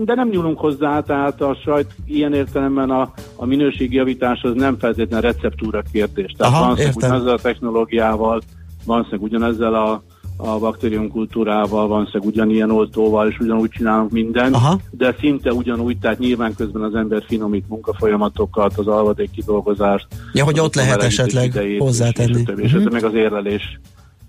De 0.05 0.15
nem 0.15 0.29
nyúlunk 0.29 0.59
hozzá, 0.59 0.99
tehát 0.99 1.41
a 1.41 1.57
sajt 1.63 1.95
ilyen 2.05 2.33
értelemben 2.33 2.89
a, 2.89 3.13
a 3.35 3.45
minőségjavítás 3.45 4.41
az 4.41 4.53
nem 4.53 4.77
feltétlenül 4.77 5.31
receptúra 5.31 5.81
kérdés. 5.91 6.31
Tehát 6.37 6.53
Aha, 6.53 6.75
van 6.75 6.87
ugyanezzel 6.95 7.33
a 7.33 7.39
technológiával, 7.39 8.41
van 8.85 9.07
ugyanezzel 9.19 9.73
a 9.73 10.03
a 10.43 10.59
baktériumkultúrával, 10.59 11.87
van 11.87 12.09
szeg 12.11 12.25
ugyanilyen 12.25 12.71
oltóval, 12.71 13.29
és 13.29 13.39
ugyanúgy 13.39 13.69
csinálunk 13.69 14.11
mindent, 14.11 14.55
Aha. 14.55 14.79
de 14.91 15.15
szinte 15.19 15.53
ugyanúgy, 15.53 15.97
tehát 15.97 16.19
nyilván 16.19 16.55
közben 16.55 16.81
az 16.81 16.95
ember 16.95 17.23
finomít 17.27 17.69
munkafolyamatokat, 17.69 18.77
az 18.77 18.87
alvadék 18.87 19.31
kidolgozást. 19.31 20.07
Ja, 20.33 20.43
hogy 20.43 20.59
ott 20.59 20.75
lehet 20.75 21.03
esetleg 21.03 21.63
hozzátenni. 21.77 22.39
És, 22.39 22.53
és, 22.55 22.63
és 22.63 22.73
uh-huh. 22.73 22.91
meg 22.91 23.03
az 23.03 23.13
érlelés 23.13 23.79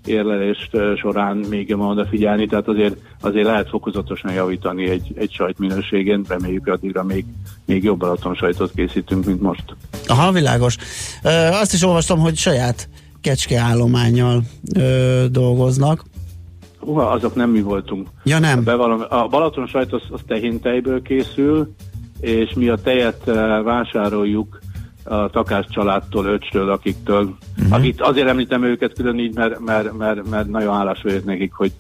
érlelést 0.05 0.71
során 0.97 1.37
még 1.37 1.77
oda 1.79 2.07
figyelni, 2.07 2.47
tehát 2.47 2.69
azért, 2.69 2.97
azért 3.21 3.47
lehet 3.47 3.69
fokozatosan 3.69 4.33
javítani 4.33 4.89
egy, 4.89 5.13
egy 5.15 5.33
sajt 5.33 5.59
minőségén, 5.59 6.25
reméljük, 6.29 6.67
addigra 6.67 7.03
még, 7.03 7.25
még 7.65 7.85
jobb 7.85 8.03
alaton 8.03 8.35
sajtot 8.35 8.73
készítünk, 8.75 9.25
mint 9.25 9.41
most. 9.41 9.65
Aha, 10.07 10.33
világos. 10.33 10.77
Azt 11.51 11.73
is 11.73 11.83
olvastam, 11.83 12.19
hogy 12.19 12.37
saját 12.37 12.89
kecskeállományjal 13.23 14.43
ö, 14.75 15.25
dolgoznak. 15.31 16.05
Uha, 16.81 17.03
azok 17.03 17.35
nem 17.35 17.51
mi 17.51 17.61
voltunk. 17.61 18.09
Ja 18.25 18.39
nem. 18.39 18.65
Bevallom, 18.65 19.03
a 19.09 19.29
Balaton 19.29 19.67
sajt 19.67 19.93
az, 19.93 20.03
az 20.11 20.21
tehintejből 20.27 21.03
készül, 21.03 21.75
és 22.21 22.53
mi 22.55 22.69
a 22.69 22.77
tejet 22.77 23.25
vásároljuk 23.65 24.61
a 25.05 25.31
Takás 25.31 25.67
családtól, 25.69 26.25
öcstől, 26.25 26.71
akiktől, 26.71 27.37
uh-huh. 27.59 27.73
akit 27.73 28.01
azért 28.01 28.29
említem 28.29 28.65
őket 28.65 28.93
külön 28.93 29.19
így, 29.19 29.35
mert, 29.35 29.59
mert, 29.59 29.93
mert, 29.99 30.31
mert 30.31 30.49
nagyon 30.49 30.75
hálás 30.75 31.03
vagyok 31.03 31.25
nekik, 31.25 31.53
hogy 31.53 31.73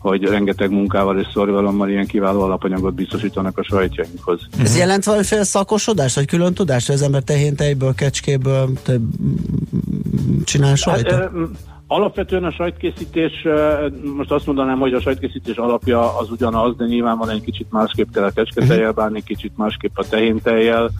hogy 0.00 0.22
rengeteg 0.22 0.70
munkával 0.70 1.18
és 1.18 1.26
szorgalommal 1.32 1.88
ilyen 1.88 2.06
kiváló 2.06 2.40
alapanyagot 2.40 2.94
biztosítanak 2.94 3.58
a 3.58 3.62
sajtjainkhoz. 3.62 4.40
Ez 4.52 4.60
uh-huh. 4.60 4.78
jelent 4.78 5.04
valamiféle 5.04 5.44
szakosodás, 5.44 6.14
vagy 6.14 6.26
külön 6.26 6.54
tudás, 6.54 6.86
hogy 6.86 6.94
az 6.94 7.02
ember 7.02 7.22
tehén 7.22 7.56
tejből, 7.56 7.94
kecskéből 7.94 8.68
te 8.82 8.96
csinál 10.44 10.74
sajtot? 10.74 11.12
Hát, 11.12 11.30
Alapvetően 11.92 12.44
a 12.44 12.52
sajtkészítés, 12.52 13.32
most 14.16 14.30
azt 14.30 14.46
mondanám, 14.46 14.78
hogy 14.78 14.92
a 14.92 15.00
sajtkészítés 15.00 15.56
alapja 15.56 16.18
az 16.18 16.30
ugyanaz, 16.30 16.76
de 16.76 16.84
nyilván 16.84 17.18
van 17.18 17.30
egy 17.30 17.40
kicsit 17.40 17.66
másképp 17.70 18.10
kell 18.12 18.24
a 18.24 18.30
kecsketejjel 18.30 18.92
bánni, 18.92 19.22
kicsit 19.22 19.56
másképp 19.56 19.98
a 19.98 20.08
tehéntejjel. 20.08 20.90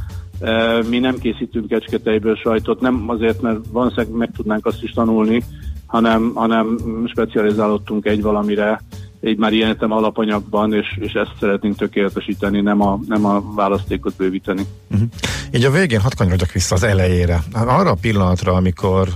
Mi 0.88 0.98
nem 0.98 1.18
készítünk 1.18 1.68
kecsketejből 1.68 2.36
sajtot, 2.36 2.80
nem 2.80 3.04
azért, 3.06 3.40
mert 3.40 3.58
valószínűleg 3.72 4.16
meg 4.16 4.30
tudnánk 4.36 4.66
azt 4.66 4.82
is 4.82 4.90
tanulni, 4.90 5.42
hanem, 5.86 6.32
hanem 6.34 6.78
specializálódtunk 7.06 8.06
egy 8.06 8.22
valamire, 8.22 8.82
egy 9.20 9.38
már 9.38 9.52
ilyen 9.52 9.76
alapanyagban, 9.76 10.74
és, 10.74 10.98
és 11.00 11.12
ezt 11.12 11.32
szeretnénk 11.40 11.76
tökéletesíteni, 11.76 12.60
nem 12.60 12.80
a, 12.80 13.00
nem 13.06 13.24
a 13.24 13.54
választékot 13.54 14.16
bővíteni. 14.16 14.62
Uh-huh. 14.90 15.08
Így 15.52 15.64
a 15.64 15.70
végén 15.70 16.00
hadd 16.00 16.16
kanyarodjak 16.16 16.52
vissza 16.52 16.74
az 16.74 16.82
elejére. 16.82 17.42
Arra 17.52 17.90
a 17.90 17.96
pillanatra, 18.00 18.52
amikor 18.52 19.08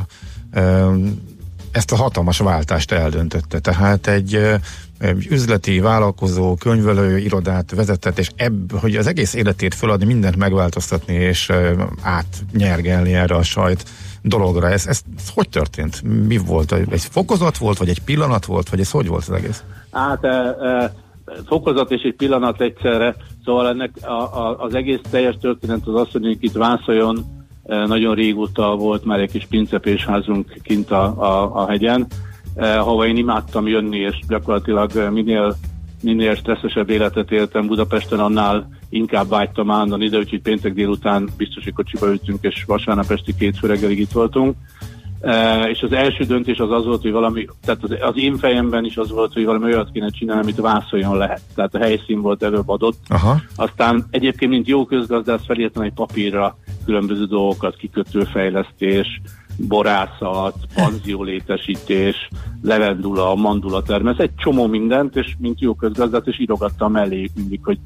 um, 0.56 1.22
ezt 1.70 1.92
a 1.92 1.96
hatalmas 1.96 2.38
váltást 2.38 2.92
eldöntötte. 2.92 3.58
Tehát 3.58 4.06
egy 4.06 4.58
üzleti, 5.30 5.80
vállalkozó, 5.80 6.54
könyvelő 6.54 7.18
irodát 7.18 7.70
vezetett, 7.74 8.18
és 8.18 8.30
ebb, 8.36 8.72
hogy 8.78 8.96
az 8.96 9.06
egész 9.06 9.34
életét 9.34 9.74
föladni, 9.74 10.04
mindent 10.04 10.36
megváltoztatni, 10.36 11.14
és 11.14 11.52
átnyergelni 12.02 13.14
erre 13.14 13.34
a 13.34 13.42
sajt 13.42 13.84
dologra. 14.24 14.68
Ez, 14.68 14.86
ez, 14.86 15.02
ez 15.16 15.30
hogy 15.34 15.48
történt? 15.48 16.02
Mi 16.26 16.36
volt? 16.36 16.72
Egy 16.72 17.04
fokozat 17.10 17.58
volt, 17.58 17.78
vagy 17.78 17.88
egy 17.88 18.02
pillanat 18.04 18.44
volt, 18.44 18.68
vagy 18.68 18.80
ez 18.80 18.90
hogy 18.90 19.06
volt 19.06 19.24
az 19.28 19.32
egész? 19.32 19.62
Hát 19.90 20.24
e, 20.24 20.56
e, 20.60 20.92
fokozat 21.46 21.90
és 21.90 22.02
egy 22.02 22.14
pillanat 22.14 22.60
egyszerre, 22.60 23.16
szóval 23.44 23.68
ennek 23.68 23.90
a, 24.02 24.12
a, 24.12 24.56
az 24.58 24.74
egész 24.74 25.00
teljes 25.10 25.36
történet 25.40 25.86
az 25.86 26.08
hogy 26.12 26.36
itt 26.40 26.52
Vászoljon 26.52 27.24
e, 27.66 27.86
nagyon 27.86 28.14
régóta 28.14 28.76
volt 28.76 29.04
már 29.04 29.20
egy 29.20 29.30
kis 29.30 29.46
pincepésházunk 29.46 30.54
kint 30.62 30.90
a, 30.90 31.04
a, 31.04 31.62
a 31.62 31.68
hegyen, 31.68 32.06
eh, 32.54 32.76
hova 32.76 33.06
én 33.06 33.16
imádtam 33.16 33.66
jönni, 33.66 33.98
és 33.98 34.18
gyakorlatilag 34.28 35.10
minél, 35.12 35.56
minél 36.04 36.34
stresszesebb 36.34 36.90
életet 36.90 37.30
éltem 37.30 37.66
Budapesten, 37.66 38.20
annál 38.20 38.68
inkább 38.88 39.28
vágytam 39.28 39.70
állandóan 39.70 40.02
ide, 40.02 40.18
úgyhogy 40.18 40.42
péntek 40.42 40.72
délután 40.72 41.28
biztos, 41.36 41.64
hogy 41.64 41.72
kocsiba 41.72 42.06
ültünk, 42.06 42.38
és 42.40 42.64
vasárnap 42.66 43.10
esti 43.10 43.34
két 43.38 43.60
reggelig 43.60 43.98
itt 43.98 44.12
voltunk. 44.12 44.56
Uh, 45.20 45.68
és 45.68 45.80
az 45.80 45.92
első 45.92 46.24
döntés 46.24 46.58
az 46.58 46.70
az 46.70 46.84
volt, 46.84 47.02
hogy 47.02 47.10
valami, 47.10 47.46
tehát 47.64 47.82
az, 47.82 47.96
az 48.00 48.12
én 48.16 48.36
fejemben 48.36 48.84
is 48.84 48.96
az 48.96 49.10
volt, 49.10 49.32
hogy 49.32 49.44
valami 49.44 49.64
olyat 49.64 49.90
kéne 49.92 50.08
csinálni, 50.08 50.42
amit 50.42 50.60
vászoljon 50.60 51.16
lehet. 51.16 51.40
Tehát 51.54 51.74
a 51.74 51.78
helyszín 51.78 52.20
volt 52.20 52.42
előbb 52.42 52.68
adott. 52.68 52.98
Aha. 53.08 53.40
Aztán 53.56 54.06
egyébként, 54.10 54.50
mint 54.50 54.66
jó 54.66 54.84
közgazdász 54.84 55.44
felírtam 55.46 55.82
egy 55.82 55.92
papírra 55.92 56.56
különböző 56.84 57.24
dolgokat, 57.24 57.76
kikötőfejlesztés, 57.76 59.20
borászat, 59.58 60.54
panziólétesítés, 60.74 62.28
levendula, 62.62 63.34
mandula 63.34 63.82
termesz, 63.82 64.18
egy 64.18 64.34
csomó 64.36 64.66
mindent, 64.66 65.16
és 65.16 65.36
mint 65.38 65.60
jó 65.60 65.74
közgazdát, 65.74 66.26
és 66.26 66.40
írogattam 66.40 66.92
mellé 66.92 67.30
mindig, 67.34 67.60
hogy 67.62 67.78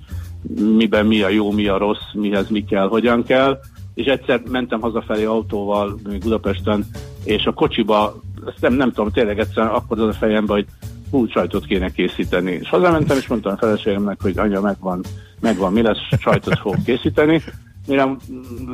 miben 0.76 1.06
mi 1.06 1.22
a 1.22 1.28
jó, 1.28 1.50
mi 1.50 1.66
a 1.66 1.78
rossz, 1.78 2.12
mihez 2.12 2.48
mi 2.48 2.64
kell, 2.64 2.88
hogyan 2.88 3.24
kell, 3.24 3.58
és 3.94 4.06
egyszer 4.06 4.42
mentem 4.50 4.80
hazafelé 4.80 5.24
autóval 5.24 5.98
Budapesten, 6.20 6.86
és 7.24 7.44
a 7.44 7.52
kocsiba, 7.52 8.22
ezt 8.46 8.60
nem, 8.60 8.74
nem 8.74 8.92
tudom, 8.92 9.10
tényleg 9.10 9.38
egyszer 9.38 9.64
akkor 9.64 10.00
az 10.00 10.08
a 10.08 10.12
fejembe, 10.12 10.52
hogy 10.52 10.66
hú, 11.10 11.26
sajtot 11.26 11.66
kéne 11.66 11.90
készíteni. 11.90 12.50
És 12.50 12.68
hazamentem, 12.68 13.16
és 13.16 13.26
mondtam 13.26 13.52
a 13.52 13.56
feleségemnek, 13.56 14.22
hogy 14.22 14.38
anya, 14.38 14.60
megvan, 14.60 15.04
megvan, 15.40 15.72
mi 15.72 15.82
lesz, 15.82 15.98
sajtot 16.18 16.58
fog 16.58 16.76
készíteni, 16.84 17.42
mire 17.89 18.16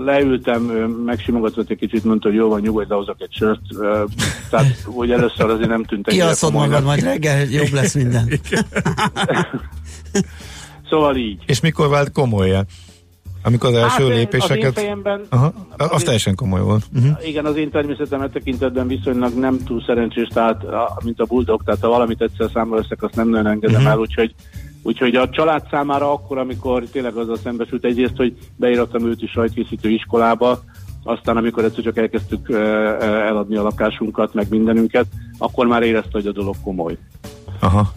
leültem, 0.04 0.62
megsimogatott 1.04 1.70
egy 1.70 1.78
kicsit, 1.78 2.04
mondta, 2.04 2.28
hogy 2.28 2.36
jó 2.36 2.48
van, 2.48 2.60
nyugodj, 2.60 2.88
lehozok 2.88 3.16
egy 3.18 3.32
sört. 3.32 3.60
Tehát 4.50 4.86
úgy 4.86 5.10
először 5.10 5.50
azért 5.50 5.68
nem 5.68 5.84
tűnt 5.84 6.08
egy 6.08 6.14
Kiaszod 6.14 6.52
magad, 6.52 6.84
majd 6.84 7.02
reggel 7.02 7.44
jobb 7.44 7.72
lesz 7.72 7.94
minden. 7.94 8.28
szóval 10.90 11.16
így. 11.16 11.42
És 11.46 11.60
mikor 11.60 11.88
vált 11.88 12.12
komolyan? 12.12 12.66
Amikor 13.46 13.68
az 13.68 13.74
első 13.74 14.06
hát, 14.06 14.14
lépéseket... 14.14 14.56
Az 14.58 14.64
én 14.64 14.72
fejemben... 14.72 15.20
Aha, 15.28 15.52
az, 15.76 15.88
az 15.90 16.02
teljesen 16.02 16.34
komoly 16.34 16.60
volt. 16.60 16.84
Uh-huh. 16.94 17.26
Igen, 17.26 17.44
az 17.44 17.56
én 17.56 17.70
természetem 17.70 18.30
tekintetben 18.30 18.86
viszonylag 18.86 19.34
nem 19.34 19.58
túl 19.64 19.82
szerencsés, 19.86 20.28
tehát 20.28 20.62
mint 21.04 21.20
a 21.20 21.24
buldog, 21.24 21.62
tehát 21.64 21.80
ha 21.80 21.88
valamit 21.88 22.22
egyszer 22.22 22.50
számba 22.52 22.76
veszek, 22.76 23.02
azt 23.02 23.16
nem 23.16 23.28
nagyon 23.28 23.46
engedem 23.46 23.76
uh-huh. 23.76 23.90
el, 23.90 23.98
úgyhogy 23.98 24.34
Úgyhogy 24.86 25.14
a 25.14 25.28
család 25.28 25.66
számára 25.70 26.12
akkor, 26.12 26.38
amikor 26.38 26.82
tényleg 26.92 27.16
azzal 27.16 27.36
szembesült 27.42 27.84
egyrészt, 27.84 28.16
hogy 28.16 28.36
beírattam 28.56 29.06
őt 29.06 29.22
is 29.22 29.30
sajtkészítő 29.30 29.88
iskolába, 29.90 30.62
aztán 31.02 31.36
amikor 31.36 31.64
egyszer 31.64 31.84
csak 31.84 31.96
elkezdtük 31.96 32.50
eladni 33.00 33.56
a 33.56 33.62
lakásunkat, 33.62 34.34
meg 34.34 34.46
mindenünket, 34.50 35.06
akkor 35.38 35.66
már 35.66 35.82
érezte, 35.82 36.10
hogy 36.12 36.26
a 36.26 36.32
dolog 36.32 36.54
komoly. 36.64 36.98
Aha. 37.60 37.92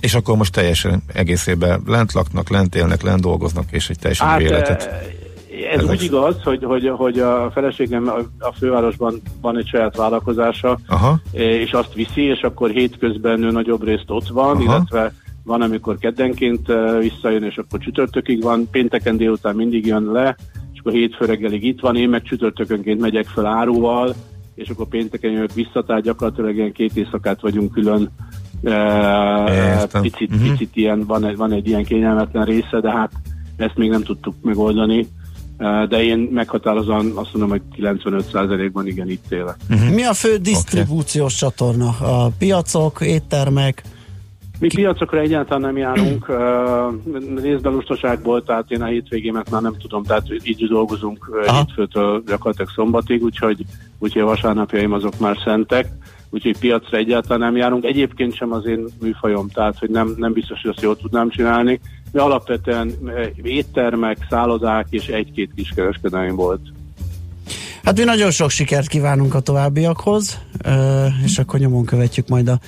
És 0.00 0.14
akkor 0.14 0.36
most 0.36 0.52
teljesen 0.52 1.02
egészében 1.12 1.82
lent 1.86 2.12
laknak, 2.12 2.50
lent 2.50 2.74
élnek, 2.74 3.02
lent 3.02 3.20
dolgoznak, 3.20 3.64
és 3.70 3.88
egy 3.90 3.98
teljesen 3.98 4.26
hát, 4.26 4.40
életet. 4.40 4.82
Ez 5.72 5.80
Ezek 5.80 5.90
úgy 5.90 6.02
igaz, 6.02 6.42
hogy, 6.42 6.64
hogy, 6.64 6.92
hogy 6.96 7.18
a 7.18 7.50
feleségem 7.52 8.12
a 8.38 8.52
fővárosban 8.52 9.22
van 9.40 9.58
egy 9.58 9.66
saját 9.66 9.96
vállalkozása, 9.96 10.78
Aha. 10.86 11.20
és 11.32 11.70
azt 11.70 11.94
viszi, 11.94 12.22
és 12.22 12.40
akkor 12.40 12.70
hétközben 12.70 13.42
ő 13.42 13.50
nagyobb 13.50 13.84
részt 13.84 14.04
ott 14.06 14.28
van, 14.28 14.56
Aha. 14.56 14.62
illetve 14.62 15.12
van, 15.48 15.62
amikor 15.62 15.98
keddenként 15.98 16.72
visszajön, 17.00 17.42
és 17.42 17.56
akkor 17.56 17.78
csütörtökig 17.78 18.42
van, 18.42 18.68
pénteken 18.70 19.16
délután 19.16 19.56
mindig 19.56 19.86
jön 19.86 20.12
le, 20.12 20.36
és 20.72 20.80
akkor 20.80 20.92
hétfő 20.92 21.24
reggelig 21.24 21.64
itt 21.64 21.80
van, 21.80 21.96
én 21.96 22.08
meg 22.08 22.22
csütörtökönként 22.22 23.00
megyek 23.00 23.26
fel 23.26 23.46
áruval, 23.46 24.14
és 24.54 24.68
akkor 24.68 24.88
pénteken 24.88 25.30
jövök 25.30 25.54
vissza, 25.54 25.82
tehát 25.82 26.02
gyakorlatilag 26.02 26.54
ilyen 26.54 26.72
két 26.72 26.96
éjszakát 26.96 27.40
vagyunk 27.40 27.72
külön, 27.72 28.10
Értem. 28.62 30.02
picit, 30.02 30.30
uh-huh. 30.30 30.50
picit 30.50 30.76
ilyen, 30.76 31.04
van 31.06 31.24
egy, 31.24 31.36
van 31.36 31.52
egy 31.52 31.68
ilyen 31.68 31.84
kényelmetlen 31.84 32.44
része, 32.44 32.80
de 32.80 32.90
hát 32.90 33.12
ezt 33.56 33.76
még 33.76 33.90
nem 33.90 34.02
tudtuk 34.02 34.34
megoldani. 34.42 35.06
De 35.88 36.02
én 36.02 36.18
meghatározóan 36.18 37.12
azt 37.14 37.32
mondom, 37.32 37.50
hogy 37.50 37.62
95%-ban 37.76 38.86
igen 38.86 39.10
itt 39.10 39.32
élek. 39.32 39.56
Uh-huh. 39.70 39.94
Mi 39.94 40.04
a 40.04 40.12
fő 40.12 40.36
disztribúciós 40.36 41.42
okay. 41.42 41.50
csatorna? 41.50 41.88
A 41.88 42.30
piacok, 42.38 43.00
éttermek? 43.00 43.82
Mi 44.60 44.68
piacokra 44.68 45.18
egyáltalán 45.18 45.60
nem 45.60 45.76
járunk, 45.76 46.28
uh, 46.28 47.42
részben 47.42 47.72
lustaságból, 47.72 48.42
tehát 48.42 48.70
én 48.70 48.82
a 48.82 48.86
hétvégémet 48.86 49.50
már 49.50 49.62
nem 49.62 49.76
tudom, 49.78 50.02
tehát 50.02 50.26
így 50.42 50.68
dolgozunk 50.68 51.28
uh, 51.28 51.56
hétfőtől 51.56 52.22
gyakorlatilag 52.26 52.70
szombatig, 52.74 53.22
úgyhogy, 53.22 53.64
úgyhogy 53.98 54.22
a 54.22 54.26
vasárnapjaim 54.26 54.92
azok 54.92 55.18
már 55.18 55.36
szentek, 55.44 55.86
úgyhogy 56.30 56.58
piacra 56.58 56.96
egyáltalán 56.96 57.38
nem 57.38 57.56
járunk. 57.56 57.84
Egyébként 57.84 58.34
sem 58.34 58.52
az 58.52 58.66
én 58.66 58.84
műfajom, 59.00 59.48
tehát 59.48 59.78
hogy 59.78 59.90
nem, 59.90 60.14
nem 60.16 60.32
biztos, 60.32 60.60
hogy 60.60 60.70
azt 60.70 60.82
jól 60.82 60.96
tudnám 60.96 61.30
csinálni, 61.30 61.80
de 62.12 62.20
alapvetően 62.20 62.92
éttermek, 63.42 64.18
szállodák 64.30 64.86
és 64.90 65.06
egy-két 65.06 65.50
kiskereskedelmi 65.54 66.30
volt. 66.30 66.60
Hát 67.82 67.98
mi 67.98 68.04
nagyon 68.04 68.30
sok 68.30 68.50
sikert 68.50 68.86
kívánunk 68.86 69.34
a 69.34 69.40
továbbiakhoz, 69.40 70.38
és 71.24 71.38
akkor 71.38 71.60
nyomon 71.60 71.84
követjük 71.84 72.28
majd 72.28 72.48
a 72.48 72.58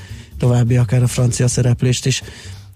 további 0.40 0.76
akár 0.76 1.02
a 1.02 1.06
francia 1.06 1.48
szereplést 1.48 2.06
is. 2.06 2.22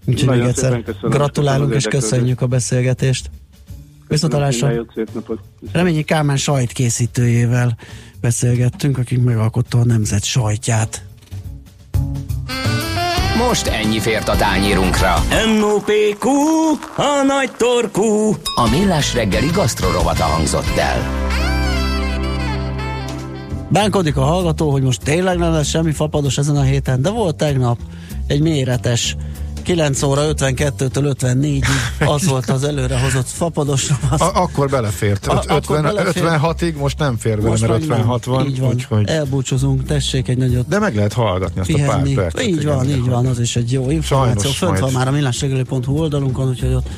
Úgyhogy 0.05 0.39
még 0.39 0.47
egyszer 0.47 0.83
gratulálunk 1.03 1.75
és 1.75 1.85
köszönjük 1.85 2.41
a 2.41 2.47
beszélgetést. 2.47 3.31
Viszontalásra. 4.09 4.87
Reményi 5.73 6.03
Kálmán 6.03 6.37
sajtkészítőjével 6.37 7.77
beszélgettünk, 8.21 8.99
akik 8.99 9.23
megalkotta 9.23 9.79
a 9.79 9.85
nemzet 9.85 10.25
sajtját. 10.25 11.05
Most 13.49 13.67
ennyi 13.67 14.01
fért 14.01 14.29
a 14.29 14.37
tányírunkra. 14.37 15.15
M.O.P.Q. 15.59 16.29
A 16.97 17.23
nagy 17.27 17.51
torkú. 17.57 18.37
A 18.55 18.69
millás 18.71 19.15
reggeli 19.15 19.51
gasztrorovata 19.53 20.23
hangzott 20.23 20.77
el. 20.77 21.25
Bánkodik 23.75 24.17
a 24.17 24.23
hallgató, 24.23 24.71
hogy 24.71 24.83
most 24.83 25.03
tényleg 25.03 25.39
nem 25.39 25.53
lesz 25.53 25.69
semmi 25.69 25.93
fapados 25.93 26.39
ezen 26.39 26.57
a 26.57 26.63
héten, 26.63 27.03
de 27.03 27.11
volt 27.11 27.37
tegnap 27.37 27.79
egy 28.27 28.41
méretes 28.41 29.17
9 29.63 30.03
óra 30.03 30.23
52-től 30.27 31.15
54-ig 31.21 31.65
az 31.99 32.27
volt 32.31 32.51
az 32.51 32.65
előrehozott 32.65 33.27
fapados 33.27 33.91
A, 34.11 34.31
akkor 34.35 34.69
belefért. 34.69 35.27
A, 35.27 35.43
50, 35.49 35.83
belefért. 35.83 36.27
56-ig 36.29 36.77
most 36.77 36.99
nem 36.99 37.17
fér 37.17 37.41
bele, 37.41 37.57
mert 37.61 37.73
56 37.73 38.25
van. 38.25 38.47
Így 38.47 38.61
van. 38.61 38.69
Úgyhogy... 38.69 39.09
Elbúcsúzunk, 39.09 39.85
tessék 39.85 40.29
egy 40.29 40.39
nagyot. 40.39 40.69
De 40.69 40.79
meg 40.79 40.95
lehet 40.95 41.13
hallgatni 41.13 41.61
azt 41.61 41.73
pihenni. 41.73 42.13
a 42.13 42.15
pár 42.17 42.33
percet. 42.33 42.49
Így 42.49 42.65
van, 42.65 42.89
így 42.89 43.09
van, 43.09 43.27
az 43.27 43.41
is 43.41 43.57
egy 43.57 43.73
jó 43.73 43.91
információ. 43.91 44.51
Sajnos 44.51 44.79
Fönt 44.79 44.79
van 44.79 44.93
már 44.93 45.09
a 45.09 45.11
millásregeli.hu 45.11 45.99
oldalunkon, 45.99 46.49
úgyhogy 46.49 46.75
ott 46.75 46.89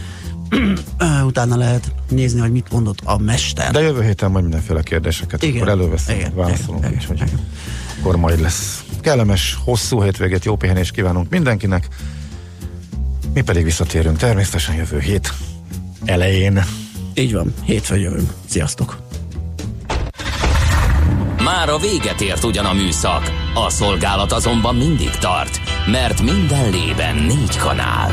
utána 1.26 1.56
lehet 1.56 1.92
nézni, 2.08 2.40
hogy 2.40 2.52
mit 2.52 2.72
mondott 2.72 3.00
a 3.04 3.18
mester. 3.18 3.70
De 3.70 3.80
jövő 3.80 4.02
héten 4.02 4.30
majd 4.30 4.44
mindenféle 4.44 4.82
kérdéseket 4.82 5.42
igen. 5.42 5.56
akkor 5.56 5.68
előveszünk, 5.68 6.18
igen. 6.18 6.34
válaszolunk 6.34 6.84
igen. 6.84 6.96
is, 6.96 7.06
hogy 7.06 7.16
igen. 7.16 7.40
akkor 7.98 8.16
majd 8.16 8.40
lesz. 8.40 8.84
Kellemes, 9.00 9.58
hosszú 9.64 10.02
hétvégét, 10.02 10.44
jó 10.44 10.56
pihenést 10.56 10.92
kívánunk 10.92 11.30
mindenkinek. 11.30 11.88
Mi 13.34 13.42
pedig 13.42 13.64
visszatérünk 13.64 14.16
természetesen 14.16 14.74
jövő 14.74 14.98
hét 14.98 15.32
elején. 16.04 16.64
Így 17.14 17.32
van, 17.32 17.54
hétfő 17.64 17.96
jövünk. 17.96 18.32
Sziasztok! 18.48 19.04
Már 21.44 21.68
a 21.68 21.78
véget 21.78 22.20
ért 22.20 22.44
ugyan 22.44 22.64
a 22.64 22.72
műszak, 22.72 23.32
a 23.54 23.70
szolgálat 23.70 24.32
azonban 24.32 24.76
mindig 24.76 25.10
tart, 25.10 25.60
mert 25.86 26.22
minden 26.22 26.70
lében 26.70 27.16
négy 27.16 27.56
kanál. 27.56 28.12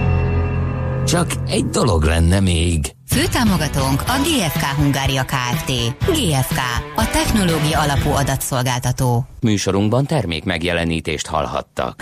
Csak 1.11 1.31
egy 1.47 1.65
dolog 1.65 2.03
lenne 2.03 2.39
még. 2.39 2.91
Főtámogatónk 3.07 4.01
a 4.01 4.15
GFK 4.23 4.63
Hungária 4.63 5.23
Kft. 5.23 5.71
GFK, 6.05 6.59
a 6.95 7.09
technológia 7.11 7.79
alapú 7.79 8.09
adatszolgáltató. 8.09 9.25
Műsorunkban 9.41 10.05
termék 10.05 10.43
megjelenítést 10.43 11.27
hallhattak. 11.27 11.89